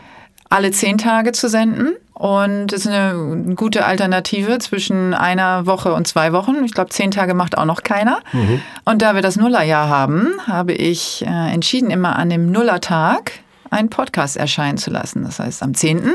alle 0.50 0.72
zehn 0.72 0.98
Tage 0.98 1.34
zu 1.34 1.50
senden. 1.50 1.90
Und 2.14 2.74
es 2.74 2.88
ist 2.88 2.92
eine 2.92 3.54
gute 3.54 3.86
Alternative 3.86 4.58
zwischen 4.58 5.14
einer 5.14 5.68
Woche 5.68 5.94
und 5.94 6.08
zwei 6.08 6.34
Wochen. 6.34 6.64
Ich 6.66 6.74
glaube, 6.74 6.90
zehn 6.90 7.12
Tage 7.12 7.36
macht 7.36 7.60
auch 7.60 7.66
noch 7.66 7.84
keiner. 7.84 8.22
Mhm. 8.32 8.60
Und 8.86 9.04
da 9.04 9.14
wir 9.14 9.22
das 9.22 9.36
Nullerjahr 9.36 9.88
haben, 9.88 10.30
habe 10.48 10.74
ich 10.74 11.24
äh, 11.28 11.54
entschieden, 11.54 11.92
immer 11.92 12.16
an 12.16 12.32
dem 12.32 12.52
Nullertag 12.52 13.34
einen 13.70 13.92
Podcast 13.92 14.36
erscheinen 14.36 14.80
zu 14.80 14.90
lassen. 14.90 15.24
Das 15.24 15.38
heißt, 15.38 15.62
am 15.62 15.76
10., 15.76 16.10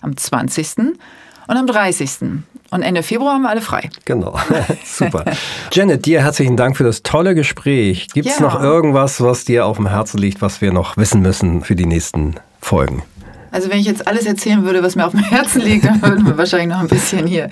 am 0.00 0.16
20., 0.16 0.94
und 1.46 1.56
am 1.56 1.66
30. 1.66 2.10
Und 2.70 2.82
Ende 2.82 3.02
Februar 3.02 3.34
haben 3.34 3.42
wir 3.42 3.50
alle 3.50 3.60
frei. 3.60 3.90
Genau, 4.04 4.36
super. 4.84 5.24
Janet, 5.70 6.06
dir 6.06 6.22
herzlichen 6.22 6.56
Dank 6.56 6.76
für 6.76 6.84
das 6.84 7.02
tolle 7.02 7.34
Gespräch. 7.34 8.08
Gibt 8.12 8.28
es 8.28 8.38
ja. 8.38 8.42
noch 8.42 8.60
irgendwas, 8.60 9.20
was 9.20 9.44
dir 9.44 9.66
auf 9.66 9.76
dem 9.76 9.86
Herzen 9.86 10.18
liegt, 10.18 10.42
was 10.42 10.60
wir 10.60 10.72
noch 10.72 10.96
wissen 10.96 11.20
müssen 11.20 11.62
für 11.62 11.76
die 11.76 11.86
nächsten 11.86 12.34
Folgen? 12.60 13.02
Also 13.54 13.70
wenn 13.70 13.78
ich 13.78 13.86
jetzt 13.86 14.08
alles 14.08 14.26
erzählen 14.26 14.64
würde, 14.64 14.82
was 14.82 14.96
mir 14.96 15.06
auf 15.06 15.12
dem 15.12 15.22
Herzen 15.22 15.60
liegt, 15.60 15.84
dann 15.84 16.02
würden 16.02 16.26
wir 16.26 16.36
wahrscheinlich 16.36 16.70
noch 16.70 16.80
ein 16.80 16.88
bisschen 16.88 17.24
hier 17.24 17.50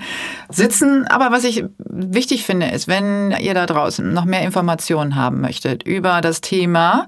sitzen. 0.49 1.07
Aber 1.07 1.31
was 1.31 1.45
ich 1.45 1.63
wichtig 1.77 2.43
finde, 2.43 2.65
ist, 2.67 2.89
wenn 2.89 3.31
ihr 3.39 3.53
da 3.53 3.65
draußen 3.65 4.13
noch 4.13 4.25
mehr 4.25 4.41
Informationen 4.41 5.15
haben 5.15 5.39
möchtet 5.39 5.83
über 5.83 6.19
das 6.19 6.41
Thema, 6.41 7.07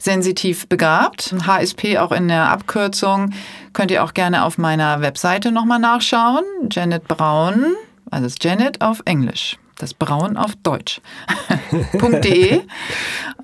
sensitiv 0.00 0.68
begabt. 0.68 1.34
HSP 1.46 1.98
auch 1.98 2.12
in 2.12 2.28
der 2.28 2.50
Abkürzung. 2.50 3.32
Könnt 3.72 3.90
ihr 3.90 4.02
auch 4.02 4.14
gerne 4.14 4.44
auf 4.44 4.58
meiner 4.58 5.00
Webseite 5.00 5.52
nochmal 5.52 5.78
nachschauen. 5.78 6.44
Janet 6.70 7.06
Braun, 7.06 7.74
also 8.10 8.34
Janet 8.40 8.80
auf 8.80 9.02
Englisch 9.04 9.56
das 9.82 9.94
Braun 9.94 10.36
auf 10.36 10.52
Deutsch. 10.62 11.00
.de. 12.24 12.60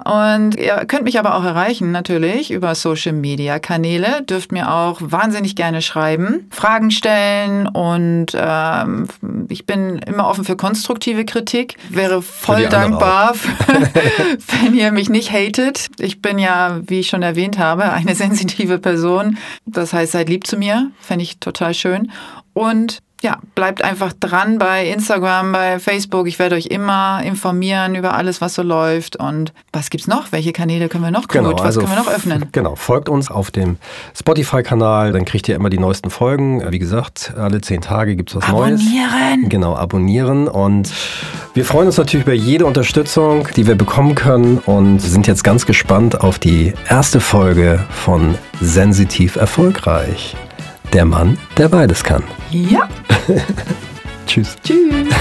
Und 0.05 0.57
ihr 0.57 0.85
könnt 0.87 1.05
mich 1.05 1.18
aber 1.18 1.35
auch 1.35 1.44
erreichen, 1.44 1.90
natürlich, 1.90 2.51
über 2.51 2.75
Social 2.75 3.12
Media 3.12 3.59
Kanäle. 3.59 4.22
Dürft 4.22 4.53
mir 4.53 4.72
auch 4.72 4.99
wahnsinnig 5.01 5.57
gerne 5.57 5.83
schreiben, 5.83 6.49
Fragen 6.51 6.90
stellen 6.90 7.66
und 7.66 8.27
ähm, 8.35 9.09
ich 9.49 9.66
bin 9.66 9.99
immer 9.99 10.29
offen 10.29 10.44
für 10.44 10.57
konstruktive 10.57 11.25
Kritik. 11.25 11.77
Wäre 11.90 12.22
voll 12.22 12.66
dankbar, 12.68 13.35
wenn 14.62 14.75
ihr 14.75 14.92
mich 14.92 15.09
nicht 15.09 15.33
hatet. 15.33 15.88
Ich 15.99 16.22
bin 16.22 16.38
ja, 16.38 16.81
wie 16.87 17.01
ich 17.01 17.09
schon 17.09 17.22
erwähnt 17.22 17.59
habe, 17.59 17.92
eine 17.92 18.14
sensitive 18.16 18.79
Person. 18.79 19.38
Das 19.64 19.92
heißt, 19.92 20.12
seid 20.12 20.29
lieb 20.29 20.46
zu 20.46 20.57
mir. 20.57 20.90
Fände 21.01 21.25
ich 21.25 21.38
total 21.38 21.75
schön. 21.75 22.11
Und 22.53 23.03
ja, 23.22 23.38
bleibt 23.55 23.83
einfach 23.83 24.12
dran 24.12 24.59
bei 24.59 24.88
Instagram, 24.88 25.52
bei 25.52 25.79
Facebook. 25.79 26.26
Ich 26.26 26.38
werde 26.38 26.55
euch 26.55 26.66
immer 26.66 27.22
informieren 27.24 27.94
über 27.94 28.14
alles, 28.14 28.42
was 28.42 28.55
so 28.55 28.62
läuft. 28.62 29.16
Und 29.16 29.55
was 29.72 29.88
gibt's 29.88 30.07
noch? 30.07 30.33
Welche 30.33 30.52
Kanäle 30.52 30.88
können 30.88 31.05
wir 31.05 31.11
noch 31.11 31.26
genau, 31.26 31.52
was 31.55 31.62
also 31.62 31.81
können 31.81 31.92
wir 31.92 31.98
noch 31.98 32.09
öffnen? 32.09 32.46
Genau, 32.52 32.74
folgt 32.74 33.09
uns 33.09 33.31
auf 33.31 33.50
dem 33.50 33.76
Spotify-Kanal, 34.14 35.12
dann 35.12 35.24
kriegt 35.24 35.48
ihr 35.48 35.57
immer 35.57 35.68
die 35.68 35.79
neuesten 35.79 36.11
Folgen. 36.11 36.62
Wie 36.70 36.79
gesagt, 36.79 37.33
alle 37.37 37.61
zehn 37.61 37.81
Tage 37.81 38.16
gibt 38.16 38.31
es 38.31 38.37
was 38.37 38.44
abonnieren. 38.44 38.76
Neues. 38.76 38.87
Abonnieren! 38.87 39.48
Genau, 39.48 39.76
abonnieren. 39.76 40.48
Und 40.48 40.92
wir 41.55 41.64
freuen 41.64 41.87
uns 41.87 41.96
natürlich 41.96 42.26
über 42.26 42.35
jede 42.35 42.66
Unterstützung, 42.66 43.48
die 43.57 43.66
wir 43.66 43.74
bekommen 43.74 44.14
können 44.14 44.59
und 44.59 45.00
sind 45.00 45.26
jetzt 45.26 45.42
ganz 45.42 45.66
gespannt 45.66 46.20
auf 46.20 46.38
die 46.38 46.74
erste 46.88 47.20
Folge 47.20 47.85
von 47.90 48.37
Sensitiv 48.61 49.37
Erfolgreich. 49.37 50.37
Der 50.92 51.05
Mann, 51.05 51.38
der 51.59 51.68
beides 51.68 52.03
kann. 52.03 52.22
Ja. 52.51 52.88
Tschüss. 54.27 54.57
Tschüss. 54.64 55.14